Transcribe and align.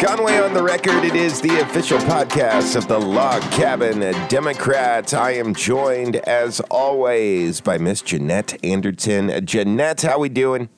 Conway 0.00 0.38
on 0.38 0.54
the 0.54 0.62
record. 0.62 1.04
It 1.04 1.14
is 1.14 1.42
the 1.42 1.60
official 1.60 1.98
podcast 1.98 2.74
of 2.74 2.88
the 2.88 2.98
Log 2.98 3.42
Cabin 3.52 4.00
Democrats. 4.28 5.12
I 5.12 5.32
am 5.32 5.54
joined, 5.54 6.16
as 6.16 6.60
always, 6.70 7.60
by 7.60 7.76
Miss 7.76 8.00
Jeanette 8.00 8.58
Anderton. 8.64 9.44
Jeanette, 9.44 10.00
how 10.00 10.18
we 10.18 10.30
doing? 10.30 10.70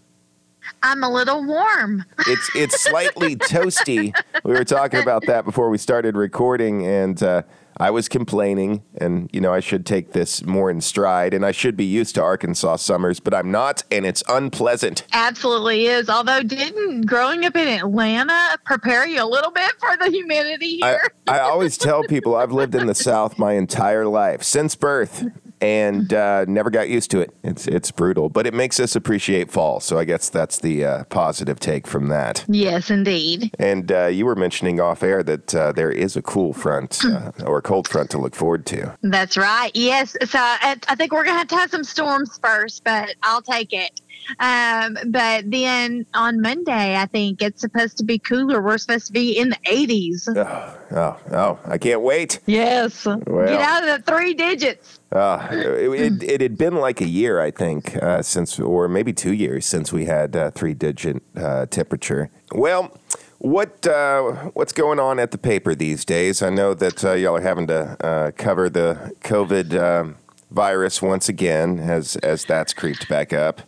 I'm 0.83 1.03
a 1.05 1.11
little 1.11 1.45
warm. 1.45 2.05
It's 2.27 2.51
it's 2.55 2.83
slightly 2.83 3.37
toasty. 3.37 4.15
We 4.45 4.53
were 4.53 4.65
talking 4.65 5.01
about 5.01 5.27
that 5.27 5.45
before 5.45 5.71
we 5.71 5.79
started 5.79 6.17
recording, 6.17 6.85
and 6.87 7.23
uh, 7.23 7.43
I 7.77 7.91
was 7.91 8.09
complaining, 8.09 8.83
and 8.99 9.31
you 9.33 9.41
know 9.41 9.53
I 9.53 9.61
should 9.61 9.87
take 9.87 10.13
this 10.13 10.45
more 10.45 10.71
in 10.71 10.81
stride, 10.81 11.35
and 11.35 11.47
I 11.47 11.53
should 11.53 11.77
be 11.77 11.85
used 11.85 12.15
to 12.17 12.23
Arkansas 12.23 12.77
summers, 12.77 13.21
but 13.21 13.33
I'm 13.33 13.51
not, 13.51 13.85
and 13.91 14.05
it's 14.05 14.23
unpleasant. 14.29 15.05
Absolutely 15.13 15.87
is. 15.87 16.09
Although, 16.09 16.43
didn't 16.43 17.03
growing 17.03 17.45
up 17.45 17.57
in 17.57 17.69
Atlanta 17.69 18.59
prepare 18.65 19.07
you 19.07 19.23
a 19.23 19.27
little 19.27 19.51
bit 19.51 19.73
for 19.79 19.97
the 19.97 20.11
humidity 20.11 20.79
here? 20.79 21.13
I, 21.27 21.39
I 21.39 21.41
always 21.41 21.79
tell 21.79 22.03
people 22.03 22.35
I've 22.35 22.53
lived 22.53 22.75
in 22.75 22.87
the 22.87 22.95
South 22.95 23.39
my 23.39 23.53
entire 23.53 24.07
life 24.07 24.43
since 24.43 24.75
birth, 24.75 25.25
and 25.63 26.13
uh, 26.13 26.45
never 26.47 26.71
got 26.71 26.89
used 26.89 27.11
to 27.13 27.21
it. 27.21 27.33
It's 27.45 27.67
it's 27.67 27.91
brutal, 27.91 28.29
but 28.29 28.47
it 28.47 28.53
makes 28.53 28.81
us 28.81 28.97
appreciate 28.97 29.51
fall. 29.51 29.81
So 29.81 29.99
I 29.99 30.05
guess 30.05 30.29
that's 30.29 30.59
the 30.59 30.85
uh, 30.85 31.05
positive 31.05 31.61
take 31.61 31.87
from 31.87 32.09
that. 32.09 32.45
yes, 32.49 32.91
indeed. 32.91 33.55
And 33.59 33.91
uh, 33.93 34.07
you 34.07 34.27
were 34.27 34.35
mentioning 34.35 34.81
off 34.81 35.03
air 35.03 35.23
that 35.23 35.55
uh, 35.55 35.73
there 35.73 35.91
is 35.91 36.17
a 36.17 36.23
cool 36.23 36.53
front 36.53 37.05
uh, 37.05 37.31
or 37.47 37.59
a 37.59 37.63
cold 37.63 37.89
front 37.89 38.11
to 38.11 38.19
look 38.19 38.35
forward 38.35 38.67
to. 38.67 38.97
That's 39.03 39.37
right. 39.37 39.71
Yes. 39.75 40.17
So 40.25 40.39
I, 40.39 40.77
I 40.89 40.95
think 40.97 41.13
we're 41.13 41.25
going 41.25 41.35
to 41.35 41.39
have 41.39 41.49
to 41.49 41.57
have 41.57 41.71
some 41.71 41.85
storms 41.85 42.39
first, 42.43 42.83
but 42.85 43.15
I'll 43.23 43.43
take 43.43 43.73
it. 43.73 44.01
Um, 44.39 44.97
but 45.07 45.51
then 45.51 46.07
on 46.15 46.41
Monday, 46.41 46.97
I 46.97 47.07
think 47.07 47.43
it's 47.43 47.61
supposed 47.61 47.97
to 47.99 48.05
be 48.05 48.19
cooler. 48.19 48.63
We're 48.63 48.79
supposed 48.79 49.07
to 49.07 49.13
be 49.13 49.39
in 49.39 49.51
the 49.51 49.59
80s. 49.67 50.29
Oh, 50.37 50.79
oh, 50.97 51.21
oh 51.33 51.59
I 51.65 51.79
can't 51.79 52.03
wait. 52.03 52.41
Yes. 52.47 53.05
Get 53.05 53.19
out 53.19 53.89
of 53.89 53.97
the 53.97 54.03
three 54.07 54.35
digits. 54.35 55.01
Uh, 55.11 55.47
it, 55.51 56.01
it, 56.01 56.23
it 56.23 56.41
had 56.41 56.57
been 56.57 56.77
like 56.77 57.01
a 57.01 57.09
year, 57.09 57.41
I 57.41 57.51
think, 57.51 58.03
uh, 58.03 58.23
since, 58.23 58.59
or 58.59 58.89
maybe 58.89 59.13
two 59.13 59.35
years 59.35 59.67
since 59.67 59.93
we 59.93 60.07
had 60.07 60.35
uh, 60.35 60.51
three 60.51 60.75
digit 60.75 61.23
uh, 61.37 61.67
temperature. 61.67 62.31
Well, 62.53 62.97
what 63.43 63.87
uh, 63.89 64.51
what's 64.55 64.73
going 64.73 65.01
on 65.01 65.19
at 65.19 65.33
the 65.33 65.39
paper 65.39 65.75
these 65.75 66.05
days? 66.05 66.43
I 66.43 66.51
know 66.51 66.75
that 66.75 67.05
uh, 67.05 67.13
y'all 67.15 67.37
are 67.37 67.41
having 67.41 67.67
to 67.67 67.97
uh, 68.05 68.31
cover 68.37 68.71
the 68.71 69.15
COVID 69.23 69.75
um, 69.75 70.17
virus 70.53 71.03
once 71.03 71.29
again 71.29 71.81
as 71.81 72.15
as 72.17 72.45
that's 72.45 72.73
creeped 72.73 73.09
back 73.09 73.33
up. 73.33 73.63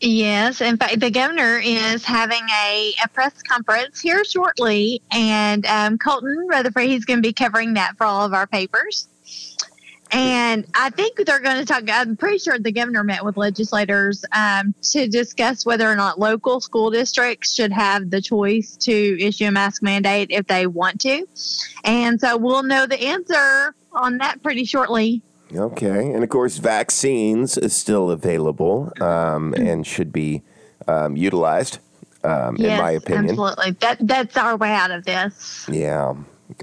Yes, 0.00 0.62
in 0.62 0.78
fact, 0.78 0.98
the 1.00 1.10
governor 1.10 1.60
is 1.62 2.04
having 2.04 2.42
a, 2.64 2.94
a 3.04 3.08
press 3.08 3.42
conference 3.42 4.00
here 4.00 4.24
shortly, 4.24 5.02
and 5.10 5.66
um, 5.66 5.98
Colton 5.98 6.46
Rutherford, 6.48 6.84
he's 6.84 7.04
going 7.04 7.18
to 7.18 7.26
be 7.26 7.34
covering 7.34 7.74
that 7.74 7.98
for 7.98 8.04
all 8.04 8.24
of 8.24 8.32
our 8.32 8.46
papers. 8.46 9.08
And 10.12 10.66
I 10.74 10.90
think 10.90 11.18
they're 11.24 11.38
going 11.38 11.58
to 11.58 11.64
talk. 11.64 11.84
I'm 11.88 12.16
pretty 12.16 12.38
sure 12.38 12.58
the 12.58 12.72
governor 12.72 13.04
met 13.04 13.24
with 13.24 13.36
legislators 13.36 14.24
um, 14.32 14.74
to 14.90 15.06
discuss 15.06 15.64
whether 15.64 15.88
or 15.88 15.94
not 15.94 16.18
local 16.18 16.60
school 16.60 16.90
districts 16.90 17.54
should 17.54 17.72
have 17.72 18.10
the 18.10 18.20
choice 18.20 18.76
to 18.78 19.22
issue 19.22 19.46
a 19.46 19.50
mask 19.52 19.82
mandate 19.82 20.30
if 20.30 20.46
they 20.46 20.66
want 20.66 21.00
to. 21.02 21.26
And 21.84 22.20
so 22.20 22.36
we'll 22.36 22.64
know 22.64 22.86
the 22.86 23.00
answer 23.00 23.74
on 23.92 24.18
that 24.18 24.42
pretty 24.42 24.64
shortly. 24.64 25.22
Okay, 25.54 26.12
and 26.12 26.22
of 26.22 26.30
course, 26.30 26.58
vaccines 26.58 27.58
is 27.58 27.74
still 27.74 28.10
available 28.10 28.92
um, 29.00 29.54
and 29.54 29.86
should 29.86 30.12
be 30.12 30.42
um, 30.86 31.16
utilized. 31.16 31.78
Um, 32.22 32.56
yes, 32.56 32.72
in 32.72 32.78
my 32.78 32.90
opinion, 32.92 33.30
absolutely. 33.30 33.70
That 33.80 33.98
that's 34.00 34.36
our 34.36 34.56
way 34.56 34.72
out 34.72 34.90
of 34.90 35.04
this. 35.04 35.68
Yeah. 35.70 36.14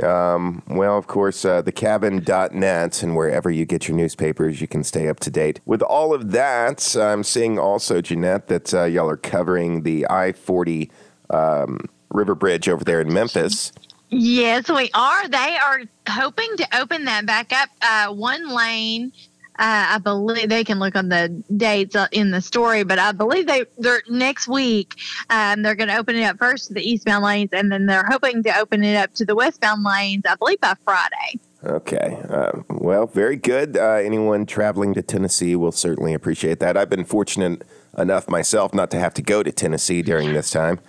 Um, 0.04 0.64
well, 0.68 0.98
of 0.98 1.08
course, 1.08 1.46
uh, 1.46 1.62
thecabin.net 1.62 3.04
and 3.04 3.16
wherever 3.16 3.50
you 3.50 3.66
get 3.66 3.88
your 3.88 3.96
newspapers, 3.96 4.60
you 4.60 4.68
can 4.68 4.84
stay 4.84 5.08
up 5.08 5.20
to 5.22 5.32
date. 5.32 5.62
With 5.66 5.82
all 5.82 6.14
of 6.14 6.32
that, 6.32 6.96
I'm 6.98 7.24
seeing 7.24 7.58
also, 7.58 8.02
Jeanette, 8.02 8.48
that 8.48 8.74
uh, 8.74 8.84
y'all 8.84 9.10
are 9.10 9.18
covering 9.18 9.84
the 9.84 10.06
I 10.10 10.34
40 10.34 10.92
um, 11.30 11.86
River 12.10 12.36
Bridge 12.36 12.68
over 12.68 12.84
there 12.84 13.02
in 13.02 13.12
Memphis. 13.14 13.72
Yes, 14.10 14.70
we 14.70 14.90
are. 14.94 15.28
They 15.28 15.58
are 15.58 15.82
hoping 16.08 16.56
to 16.58 16.80
open 16.80 17.06
that 17.06 17.26
back 17.26 17.52
up. 17.52 17.70
Uh, 17.82 18.14
one 18.14 18.48
lane, 18.50 19.12
uh, 19.60 19.86
I 19.90 19.98
believe 19.98 20.50
they 20.50 20.64
can 20.64 20.80
look 20.80 20.96
on 20.96 21.10
the 21.10 21.44
dates 21.58 21.96
uh, 21.96 22.08
in 22.12 22.32
the 22.32 22.40
story, 22.40 22.84
but 22.84 23.00
I 23.00 23.12
believe 23.12 23.48
they 23.48 23.66
they're 23.78 24.04
next 24.08 24.48
week. 24.48 24.96
Um, 25.30 25.62
they're 25.62 25.76
going 25.76 25.90
to 25.90 25.98
open 25.98 26.16
it 26.16 26.24
up 26.24 26.38
first 26.38 26.68
to 26.70 26.74
the 26.74 26.82
eastbound 26.82 27.26
lanes, 27.26 27.50
and 27.52 27.72
then 27.72 27.86
they're 27.86 28.06
hoping 28.06 28.44
to 28.44 28.58
open 28.58 28.84
it 28.84 28.96
up 28.96 29.14
to 29.16 29.26
the 29.26 29.36
westbound 29.36 29.84
lanes. 29.84 30.24
I 30.26 30.36
believe 30.36 30.62
by 30.62 30.76
Friday. 30.86 31.40
Okay. 31.64 32.22
Uh, 32.30 32.62
well, 32.70 33.08
very 33.08 33.36
good. 33.36 33.76
Uh, 33.76 33.96
anyone 33.96 34.46
traveling 34.46 34.94
to 34.94 35.02
Tennessee 35.02 35.56
will 35.56 35.72
certainly 35.72 36.14
appreciate 36.14 36.60
that. 36.60 36.78
I've 36.78 36.90
been 36.90 37.04
fortunate 37.04 37.64
enough 37.98 38.30
myself 38.30 38.74
not 38.74 38.92
to 38.92 39.00
have 39.00 39.14
to 39.16 39.22
go 39.22 39.44
to 39.44 39.52
Tennessee 39.52 40.02
during 40.02 40.34
this 40.34 40.52
time. 40.52 40.80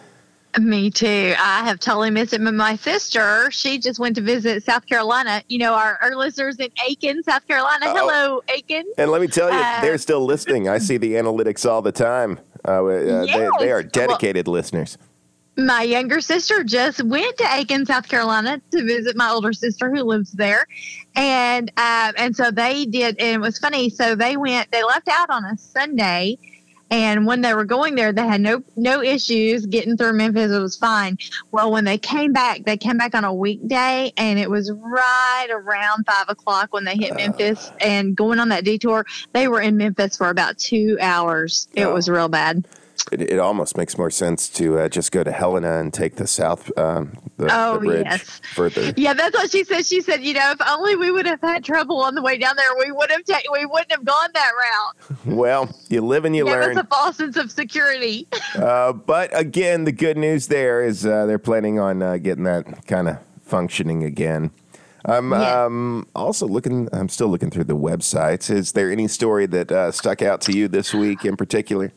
Me 0.59 0.91
too. 0.91 1.35
I 1.39 1.65
have 1.65 1.79
totally 1.79 2.11
missed 2.11 2.33
it. 2.33 2.43
But 2.43 2.55
my 2.55 2.77
sister, 2.77 3.51
she 3.51 3.79
just 3.79 3.99
went 4.01 4.17
to 4.17 4.23
visit 4.23 4.65
South 4.65 4.87
Carolina. 4.87 5.43
You 5.49 5.59
know, 5.59 5.75
our, 5.75 5.99
our 6.01 6.17
listeners 6.17 6.57
in 6.57 6.69
Aiken, 6.89 7.23
South 7.23 7.47
Carolina. 7.47 7.87
Oh. 7.89 7.95
Hello, 7.97 8.43
Aiken. 8.49 8.85
And 8.97 9.11
let 9.11 9.21
me 9.21 9.27
tell 9.29 9.53
you, 9.53 9.59
Uh, 9.59 9.81
they're 9.83 9.99
still 9.99 10.25
listening. 10.25 10.69
I 10.69 10.79
see 10.79 10.97
the 10.97 11.13
analytics 11.15 11.69
all 11.69 11.83
the 11.83 11.93
time. 11.93 12.41
Uh, 12.67 12.85
uh, 12.85 13.27
they, 13.27 13.49
they 13.61 13.71
are 13.73 13.83
Yes. 13.83 13.91
dedicated 13.93 14.49
listeners. 14.49 14.97
My 15.57 15.83
younger 15.83 16.21
sister 16.21 16.63
just 16.63 17.03
went 17.03 17.37
to 17.39 17.45
Aiken, 17.53 17.85
South 17.85 18.09
Carolina, 18.09 18.63
to 18.71 18.85
visit 18.85 19.17
my 19.17 19.29
older 19.31 19.53
sister 19.53 19.91
who 19.91 20.03
lives 20.05 20.31
there, 20.31 20.65
and 21.17 21.69
um, 21.77 22.15
and 22.17 22.37
so 22.37 22.53
they 22.53 22.85
did. 22.87 23.19
And 23.19 23.35
it 23.35 23.41
was 23.41 23.59
funny. 23.59 23.91
So 23.91 24.15
they 24.15 24.37
went. 24.37 24.71
They 24.71 24.85
left 24.85 25.09
out 25.09 25.31
on 25.31 25.45
a 25.45 25.57
Sunday, 25.59 26.39
and 26.91 27.27
when 27.27 27.41
they 27.43 27.55
were 27.55 27.65
going 27.65 27.95
there, 27.95 28.13
they 28.13 28.27
had 28.27 28.41
no 28.41 28.63
no 28.77 29.03
issues 29.03 29.67
getting 29.67 29.97
through 29.97 30.15
Memphis. 30.15 30.51
It 30.51 30.59
was 30.59 30.77
fine. 30.77 31.19
Well, 31.51 31.71
when 31.71 31.85
they 31.85 31.99
came 31.99 32.33
back, 32.33 32.65
they 32.65 32.77
came 32.77 32.97
back 32.99 33.15
on 33.15 33.25
a 33.25 33.33
weekday, 33.35 34.13
and 34.17 34.39
it 34.39 34.49
was 34.51 34.71
right 34.73 35.49
around 35.51 36.05
five 36.07 36.27
o'clock 36.29 36.73
when 36.73 36.85
they 36.85 36.97
hit 36.97 37.13
uh. 37.13 37.17
Memphis. 37.17 37.71
And 37.81 38.17
going 38.17 38.39
on 38.39 38.49
that 38.51 38.65
detour, 38.65 39.05
they 39.33 39.49
were 39.49 39.61
in 39.61 39.77
Memphis 39.77 40.17
for 40.17 40.29
about 40.31 40.59
two 40.59 40.97
hours. 41.01 41.69
It 41.75 41.85
Oh. 41.85 41.95
was 41.95 42.09
real 42.09 42.29
bad. 42.29 42.67
It, 43.13 43.23
it 43.23 43.39
almost 43.39 43.77
makes 43.77 43.97
more 43.97 44.11
sense 44.11 44.49
to 44.51 44.79
uh, 44.81 44.89
just 44.89 45.13
go 45.13 45.25
to 45.25 45.33
Helena 45.33 45.79
and 45.81 45.95
take 45.95 46.17
the 46.17 46.27
south 46.27 46.71
um, 46.79 47.13
the, 47.39 47.49
Oh, 47.51 47.75
the 47.75 47.79
bridge 47.87 48.07
yes. 48.07 48.41
further. 48.55 48.93
Yeah, 48.97 49.15
that's 49.15 49.35
what 49.35 49.51
she 49.51 49.65
said. 49.65 49.87
She 49.87 50.01
said, 50.03 50.23
you 50.23 50.35
know, 50.35 50.51
if 50.51 50.59
only 50.69 50.97
we 50.97 51.11
would 51.11 51.25
have 51.27 51.41
had 51.41 51.65
trouble 51.65 52.01
on 52.03 52.15
the 52.15 52.23
way 52.23 52.37
down 52.39 52.55
there, 52.57 52.67
we 52.79 52.93
would 52.93 53.11
have 53.11 53.25
ta- 53.25 53.41
we 53.53 53.65
wouldn't 53.65 53.93
have 53.93 54.05
gone 54.05 54.29
that 54.35 54.51
route. 54.51 55.17
Well, 55.25 55.75
you 55.89 56.01
live 56.01 56.25
and 56.25 56.35
you 56.37 56.45
Give 56.45 56.53
learn. 56.55 56.77
us 56.77 56.85
a 56.85 56.87
false 56.87 57.17
sense 57.17 57.37
of 57.37 57.51
security. 57.51 58.27
Uh, 58.55 58.93
but 58.93 59.31
again, 59.39 59.85
the 59.85 59.93
good 59.93 60.17
news 60.17 60.49
there 60.49 60.83
is 60.85 61.07
uh, 61.07 61.27
they're 61.27 61.39
planning 61.39 61.79
on 61.79 62.03
uh, 62.03 62.17
getting 62.17 62.45
that 62.45 62.87
kind 62.87 63.09
of 63.09 63.19
functioning 63.43 64.03
again. 64.03 64.51
I'm 65.05 65.31
Yeah. 65.31 65.65
um, 65.65 66.07
also 66.15 66.47
looking. 66.47 66.89
I'm 66.93 67.09
still 67.09 67.29
looking 67.29 67.51
through 67.51 67.65
the 67.65 67.77
websites. 67.77 68.51
Is 68.51 68.73
there 68.73 68.91
any 68.91 69.07
story 69.07 69.47
that 69.47 69.71
uh, 69.71 69.93
stuck 69.93 70.23
out 70.23 70.41
to 70.43 70.53
you 70.53 70.67
this 70.69 70.93
week 70.93 71.25
in 71.25 71.37
particular? 71.37 71.93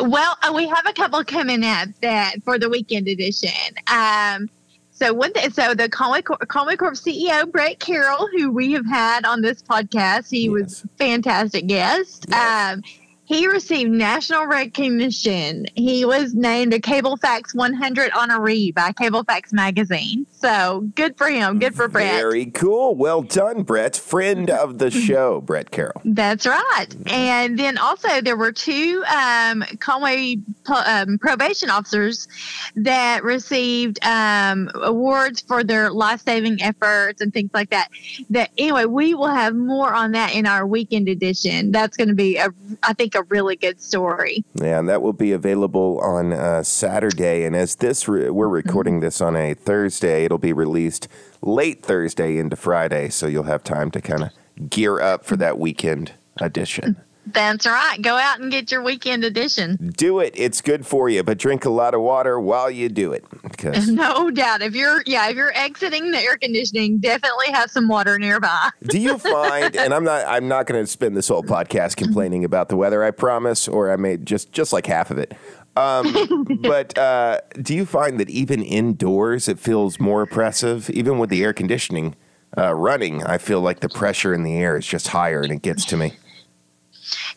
Well, 0.00 0.36
uh, 0.42 0.52
we 0.54 0.66
have 0.68 0.86
a 0.86 0.92
couple 0.92 1.22
coming 1.24 1.64
up 1.64 1.88
that 2.00 2.36
for 2.44 2.58
the 2.58 2.68
weekend 2.68 3.08
edition. 3.08 3.50
Um, 3.90 4.48
so 4.90 5.12
one 5.12 5.32
thing, 5.32 5.50
so 5.50 5.74
the 5.74 5.88
Conway 5.88 6.22
Corp, 6.22 6.46
Conway 6.48 6.76
Corp 6.76 6.94
CEO 6.94 7.50
Brett 7.50 7.80
Carroll, 7.80 8.28
who 8.28 8.50
we 8.50 8.72
have 8.72 8.86
had 8.86 9.24
on 9.24 9.40
this 9.40 9.62
podcast, 9.62 10.30
he 10.30 10.48
was 10.48 10.84
fantastic 10.98 11.66
guest. 11.66 12.26
Yes. 12.28 12.74
Um, 12.74 12.82
he 13.24 13.46
received 13.46 13.90
national 13.90 14.46
recognition. 14.46 15.66
He 15.74 16.04
was 16.04 16.34
named 16.34 16.74
a 16.74 16.78
CableFax 16.78 17.54
100 17.54 18.12
honoree 18.12 18.74
by 18.74 18.92
CableFax 18.92 19.52
magazine. 19.52 20.26
So 20.42 20.90
good 20.96 21.16
for 21.16 21.28
him. 21.28 21.60
Good 21.60 21.76
for 21.76 21.86
Brett. 21.86 22.20
Very 22.20 22.46
cool. 22.46 22.96
Well 22.96 23.22
done, 23.22 23.62
Brett. 23.62 23.96
Friend 23.96 24.50
of 24.50 24.78
the 24.78 24.90
show, 25.06 25.40
Brett 25.40 25.70
Carroll. 25.70 26.02
That's 26.04 26.46
right. 26.46 26.86
And 27.06 27.56
then 27.56 27.78
also 27.78 28.20
there 28.20 28.36
were 28.36 28.50
two 28.50 29.04
um, 29.04 29.62
Conway 29.78 30.38
um, 30.66 31.18
probation 31.18 31.70
officers 31.70 32.26
that 32.74 33.22
received 33.22 34.04
um, 34.04 34.68
awards 34.74 35.42
for 35.42 35.62
their 35.62 35.92
life-saving 35.92 36.60
efforts 36.60 37.20
and 37.20 37.32
things 37.32 37.50
like 37.54 37.70
that. 37.70 37.88
That 38.30 38.50
anyway, 38.58 38.86
we 38.86 39.14
will 39.14 39.28
have 39.28 39.54
more 39.54 39.94
on 39.94 40.10
that 40.12 40.34
in 40.34 40.46
our 40.46 40.66
weekend 40.66 41.08
edition. 41.08 41.70
That's 41.70 41.96
going 41.96 42.08
to 42.08 42.14
be, 42.14 42.36
a, 42.36 42.48
I 42.82 42.94
think, 42.94 43.14
a 43.14 43.22
really 43.24 43.54
good 43.54 43.80
story. 43.80 44.44
Yeah, 44.54 44.80
and 44.80 44.88
that 44.88 45.02
will 45.02 45.12
be 45.12 45.30
available 45.30 46.00
on 46.00 46.32
uh, 46.32 46.64
Saturday. 46.64 47.44
And 47.44 47.54
as 47.54 47.76
this 47.76 48.08
re- 48.08 48.30
we're 48.30 48.48
recording 48.48 48.98
this 48.98 49.20
on 49.20 49.36
a 49.36 49.54
Thursday, 49.54 50.26
it'll 50.32 50.38
be 50.38 50.52
released 50.54 51.08
late 51.42 51.82
Thursday 51.82 52.38
into 52.38 52.56
Friday, 52.56 53.10
so 53.10 53.26
you'll 53.26 53.42
have 53.42 53.62
time 53.62 53.90
to 53.90 54.00
kind 54.00 54.22
of 54.24 54.70
gear 54.70 54.98
up 54.98 55.26
for 55.26 55.36
that 55.36 55.58
weekend 55.58 56.12
edition. 56.40 56.96
That's 57.26 57.66
right. 57.66 57.98
Go 58.00 58.16
out 58.16 58.40
and 58.40 58.50
get 58.50 58.72
your 58.72 58.82
weekend 58.82 59.22
edition. 59.24 59.92
Do 59.96 60.18
it. 60.18 60.32
It's 60.36 60.60
good 60.60 60.84
for 60.84 61.08
you, 61.08 61.22
but 61.22 61.38
drink 61.38 61.64
a 61.64 61.70
lot 61.70 61.94
of 61.94 62.00
water 62.00 62.40
while 62.40 62.68
you 62.68 62.88
do 62.88 63.12
it. 63.12 63.24
Because 63.42 63.88
No 63.90 64.30
doubt. 64.30 64.60
If 64.60 64.74
you're 64.74 65.04
yeah, 65.06 65.28
if 65.28 65.36
you're 65.36 65.56
exiting 65.56 66.10
the 66.10 66.18
air 66.18 66.36
conditioning, 66.36 66.98
definitely 66.98 67.52
have 67.52 67.70
some 67.70 67.86
water 67.86 68.18
nearby. 68.18 68.70
do 68.82 68.98
you 68.98 69.18
find 69.18 69.76
and 69.76 69.94
I'm 69.94 70.02
not 70.02 70.26
I'm 70.26 70.48
not 70.48 70.66
going 70.66 70.82
to 70.82 70.86
spend 70.86 71.16
this 71.16 71.28
whole 71.28 71.44
podcast 71.44 71.92
mm-hmm. 71.92 72.06
complaining 72.06 72.44
about 72.44 72.70
the 72.70 72.76
weather, 72.76 73.04
I 73.04 73.12
promise, 73.12 73.68
or 73.68 73.92
I 73.92 73.96
may 73.96 74.16
just 74.16 74.50
just 74.50 74.72
like 74.72 74.86
half 74.86 75.10
of 75.12 75.18
it. 75.18 75.34
Um, 75.76 76.58
but 76.62 76.96
uh, 76.98 77.40
do 77.60 77.74
you 77.74 77.86
find 77.86 78.20
that 78.20 78.30
even 78.30 78.62
indoors 78.62 79.48
it 79.48 79.58
feels 79.58 79.98
more 79.98 80.22
oppressive, 80.22 80.90
even 80.90 81.18
with 81.18 81.30
the 81.30 81.42
air 81.42 81.52
conditioning 81.52 82.14
uh, 82.56 82.74
running? 82.74 83.22
I 83.24 83.38
feel 83.38 83.60
like 83.60 83.80
the 83.80 83.88
pressure 83.88 84.34
in 84.34 84.42
the 84.42 84.56
air 84.56 84.76
is 84.76 84.86
just 84.86 85.08
higher, 85.08 85.42
and 85.42 85.52
it 85.52 85.62
gets 85.62 85.84
to 85.86 85.96
me. 85.96 86.14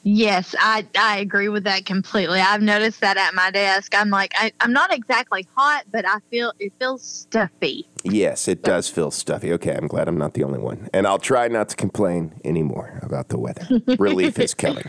Yes, 0.04 0.56
I, 0.60 0.86
I 0.98 1.18
agree 1.18 1.50
with 1.50 1.64
that 1.64 1.86
completely. 1.86 2.40
I've 2.40 2.62
noticed 2.62 3.02
that 3.02 3.18
at 3.18 3.34
my 3.34 3.52
desk. 3.52 3.94
I'm 3.96 4.10
like, 4.10 4.34
I, 4.38 4.52
I'm 4.60 4.74
not 4.74 4.94
exactly 4.94 5.48
hot, 5.56 5.86
but 5.92 6.08
I 6.08 6.20
feel 6.30 6.54
it 6.60 6.74
feels 6.80 7.04
stuffy. 7.04 7.88
Yes, 8.04 8.48
it 8.48 8.62
does 8.62 8.88
feel 8.88 9.10
stuffy. 9.10 9.52
Okay, 9.54 9.76
I'm 9.76 9.88
glad 9.88 10.08
I'm 10.08 10.18
not 10.18 10.36
the 10.36 10.44
only 10.44 10.60
one. 10.60 10.90
And 10.94 11.08
I'll 11.08 11.18
try 11.18 11.48
not 11.48 11.70
to 11.70 11.76
complain 11.76 12.40
anymore 12.46 13.00
about 13.02 13.30
the 13.30 13.40
weather. 13.40 13.68
Relief 13.98 14.38
is 14.38 14.54
coming. 14.54 14.86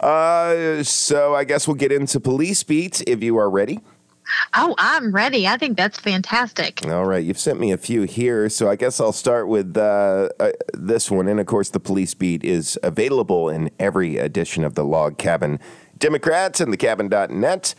Uh, 0.00 0.82
so 0.84 1.34
I 1.34 1.44
guess 1.44 1.66
we'll 1.66 1.74
get 1.74 1.90
into 1.90 2.20
police 2.20 2.62
beats 2.62 3.02
if 3.06 3.22
you 3.22 3.36
are 3.36 3.50
ready. 3.50 3.80
Oh, 4.54 4.74
I'm 4.78 5.12
ready. 5.12 5.46
I 5.46 5.56
think 5.56 5.76
that's 5.76 5.98
fantastic. 5.98 6.86
All 6.86 7.04
right, 7.04 7.24
you've 7.24 7.38
sent 7.38 7.58
me 7.60 7.72
a 7.72 7.78
few 7.78 8.02
here, 8.02 8.48
so 8.48 8.68
I 8.68 8.76
guess 8.76 9.00
I'll 9.00 9.12
start 9.12 9.48
with 9.48 9.76
uh, 9.76 10.28
uh, 10.38 10.52
this 10.74 11.10
one. 11.10 11.28
And 11.28 11.40
of 11.40 11.46
course, 11.46 11.70
the 11.70 11.80
police 11.80 12.14
beat 12.14 12.44
is 12.44 12.78
available 12.82 13.48
in 13.48 13.70
every 13.78 14.18
edition 14.18 14.64
of 14.64 14.74
the 14.74 14.84
Log 14.84 15.18
Cabin 15.18 15.58
Democrats 15.98 16.60
and 16.60 16.72
thecabin.net. 16.72 17.74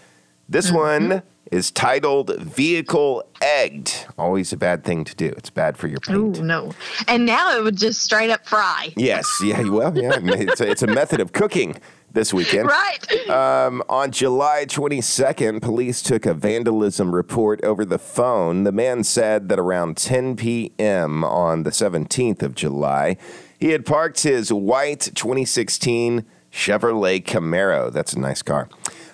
This 0.50 0.72
one 0.72 1.24
is 1.52 1.72
titled 1.72 2.36
Vehicle 2.40 3.24
Egged. 3.42 4.08
Always 4.18 4.52
a 4.52 4.58
bad 4.58 4.84
thing 4.84 5.04
to 5.04 5.16
do. 5.16 5.28
It's 5.38 5.50
bad 5.50 5.78
for 5.78 5.88
your 5.88 6.00
paint. 6.00 6.40
Oh 6.40 6.44
no! 6.44 6.74
And 7.08 7.26
now 7.26 7.56
it 7.58 7.64
would 7.64 7.78
just 7.78 8.02
straight 8.02 8.30
up 8.30 8.46
fry. 8.46 8.94
Yes, 8.96 9.28
yeah, 9.44 9.62
well, 9.70 9.96
yeah, 9.96 10.20
it's 10.22 10.62
a, 10.62 10.70
it's 10.70 10.84
a 10.84 10.88
method 10.88 11.20
of 11.20 11.34
cooking 11.34 11.76
this 12.13 12.33
weekend. 12.33 12.68
Right. 12.69 13.00
Um, 13.24 13.81
on 13.89 14.12
July 14.12 14.65
22nd, 14.65 15.62
police 15.62 16.01
took 16.01 16.25
a 16.25 16.33
vandalism 16.33 17.15
report 17.15 17.63
over 17.63 17.86
the 17.86 17.98
phone. 17.98 18.63
The 18.63 18.71
man 18.71 19.04
said 19.04 19.50
that 19.50 19.57
around 19.57 19.98
10 19.98 20.36
p.m. 20.36 21.24
on 21.24 21.63
the 21.63 21.69
17th 21.69 22.44
of 22.44 22.54
July, 22.54 23.18
he 23.57 23.69
had 23.69 23.86
parked 23.86 24.21
his 24.24 24.51
white 24.51 25.10
2016 25.15 26.25
Chevrolet 26.51 27.24
Camaro. 27.24 27.92
That's 27.92 28.13
a 28.13 28.19
nice 28.19 28.42
car. 28.42 28.69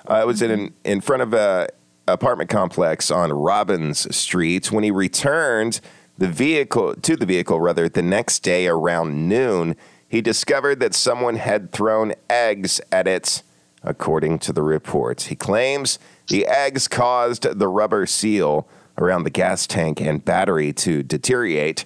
Uh, 0.10 0.22
it 0.22 0.28
was 0.28 0.42
in 0.42 0.74
in 0.84 1.02
front 1.02 1.22
of 1.22 1.34
a 1.34 1.70
apartment 2.08 2.50
complex 2.50 3.12
on 3.12 3.32
Robbins 3.32 4.14
Street. 4.16 4.72
When 4.72 4.84
he 4.84 4.92
returned 4.92 5.80
the 6.18 6.28
vehicle 6.28 6.96
to 6.96 7.16
the 7.16 7.26
vehicle, 7.26 7.62
rather 7.62 7.88
the 7.88 8.02
next 8.02 8.40
day 8.40 8.68
around 8.68 9.30
noon, 9.30 9.76
he 10.10 10.22
discovered 10.22 10.80
that 10.80 10.94
someone 10.94 11.36
had 11.36 11.72
thrown 11.72 12.14
eggs 12.30 12.82
at 12.92 13.08
it. 13.08 13.44
According 13.82 14.40
to 14.40 14.52
the 14.52 14.62
reports, 14.62 15.28
he 15.28 15.36
claims 15.38 16.00
the 16.28 16.46
eggs 16.48 16.90
caused 16.90 17.44
the 17.44 17.68
rubber 17.70 18.06
seal 18.06 18.68
around 18.98 19.24
the 19.24 19.30
gas 19.30 19.66
tank 19.66 20.02
and 20.02 20.26
battery 20.26 20.74
to 20.74 21.02
deteriorate, 21.02 21.86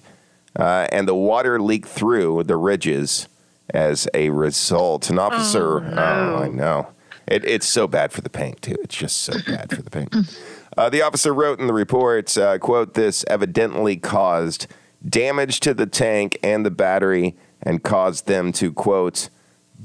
uh, 0.58 0.88
and 0.90 1.06
the 1.06 1.14
water 1.14 1.60
leaked 1.60 1.88
through 1.88 2.42
the 2.42 2.56
ridges 2.56 3.28
as 3.70 4.08
a 4.12 4.30
result. 4.30 5.08
An 5.08 5.20
officer, 5.20 5.84
oh, 5.84 6.36
I 6.42 6.48
know. 6.48 6.88
It, 7.28 7.44
it's 7.44 7.66
so 7.66 7.86
bad 7.86 8.12
for 8.12 8.22
the 8.22 8.28
paint, 8.28 8.60
too. 8.60 8.76
It's 8.82 8.96
just 8.96 9.18
so 9.18 9.34
bad 9.46 9.70
for 9.70 9.82
the 9.82 9.90
paint. 9.90 10.14
Uh, 10.76 10.90
the 10.90 11.00
officer 11.00 11.32
wrote 11.32 11.60
in 11.60 11.68
the 11.68 11.72
report, 11.72 12.36
uh, 12.36 12.58
quote, 12.58 12.94
this 12.94 13.24
evidently 13.28 13.96
caused 13.96 14.66
damage 15.08 15.60
to 15.60 15.72
the 15.72 15.86
tank 15.86 16.36
and 16.42 16.66
the 16.66 16.70
battery 16.70 17.36
and 17.64 17.82
caused 17.82 18.26
them 18.26 18.52
to, 18.52 18.72
quote, 18.72 19.28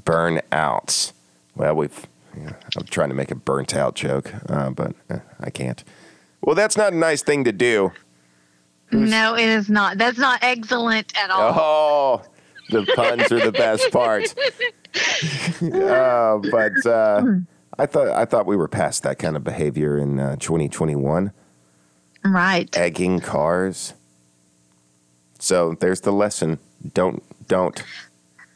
burn 0.04 0.40
out. 0.52 1.12
Well, 1.56 1.74
we've, 1.74 2.06
I'm 2.36 2.84
trying 2.90 3.08
to 3.08 3.14
make 3.14 3.30
a 3.30 3.34
burnt 3.34 3.74
out 3.74 3.94
joke, 3.94 4.32
uh, 4.48 4.70
but 4.70 4.94
uh, 5.08 5.18
I 5.40 5.50
can't. 5.50 5.82
Well, 6.42 6.54
that's 6.54 6.76
not 6.76 6.92
a 6.92 6.96
nice 6.96 7.22
thing 7.22 7.44
to 7.44 7.52
do. 7.52 7.92
No, 8.92 9.34
it 9.36 9.48
is 9.48 9.68
not. 9.68 9.98
That's 9.98 10.18
not 10.18 10.40
excellent 10.42 11.16
at 11.16 11.30
all. 11.30 11.52
Oh, 11.54 12.22
the 12.70 12.84
puns 12.94 13.30
are 13.30 13.40
the 13.40 13.52
best 13.52 13.90
part. 13.92 14.34
uh, 15.62 16.38
but 16.50 16.86
uh, 16.86 17.22
I 17.78 17.86
thought 17.86 18.08
I 18.08 18.24
thought 18.24 18.46
we 18.46 18.56
were 18.56 18.68
past 18.68 19.02
that 19.04 19.18
kind 19.18 19.36
of 19.36 19.44
behavior 19.44 19.96
in 19.96 20.18
uh, 20.18 20.36
2021. 20.36 21.32
Right. 22.24 22.76
Egging 22.76 23.20
cars. 23.20 23.94
So 25.38 25.76
there's 25.80 26.00
the 26.00 26.12
lesson. 26.12 26.58
Don't 26.92 27.22
don't. 27.50 27.82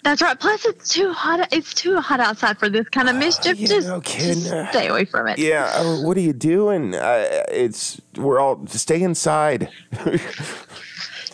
That's 0.05 0.21
right. 0.23 0.39
Plus, 0.39 0.65
it's 0.67 0.89
too 0.89 1.13
hot. 1.13 1.49
It's 1.53 1.73
too 1.75 1.99
hot 1.99 2.21
outside 2.21 2.59
for 2.59 2.69
this 2.69 2.89
kind 2.91 3.09
of 3.09 3.17
mischief. 3.17 3.59
yeah, 3.59 3.67
just, 3.67 3.89
no 3.89 4.01
just 4.01 4.47
stay 4.71 4.89
away 4.89 5.07
from 5.07 5.27
it. 5.29 5.39
Yeah, 5.39 5.65
uh, 5.75 6.03
what 6.03 6.17
are 6.17 6.21
you 6.21 6.35
doing? 6.35 6.95
Uh, 6.95 7.27
it's 7.49 8.01
we're 8.17 8.39
all 8.39 8.67
stay 8.67 9.03
inside. 9.03 9.69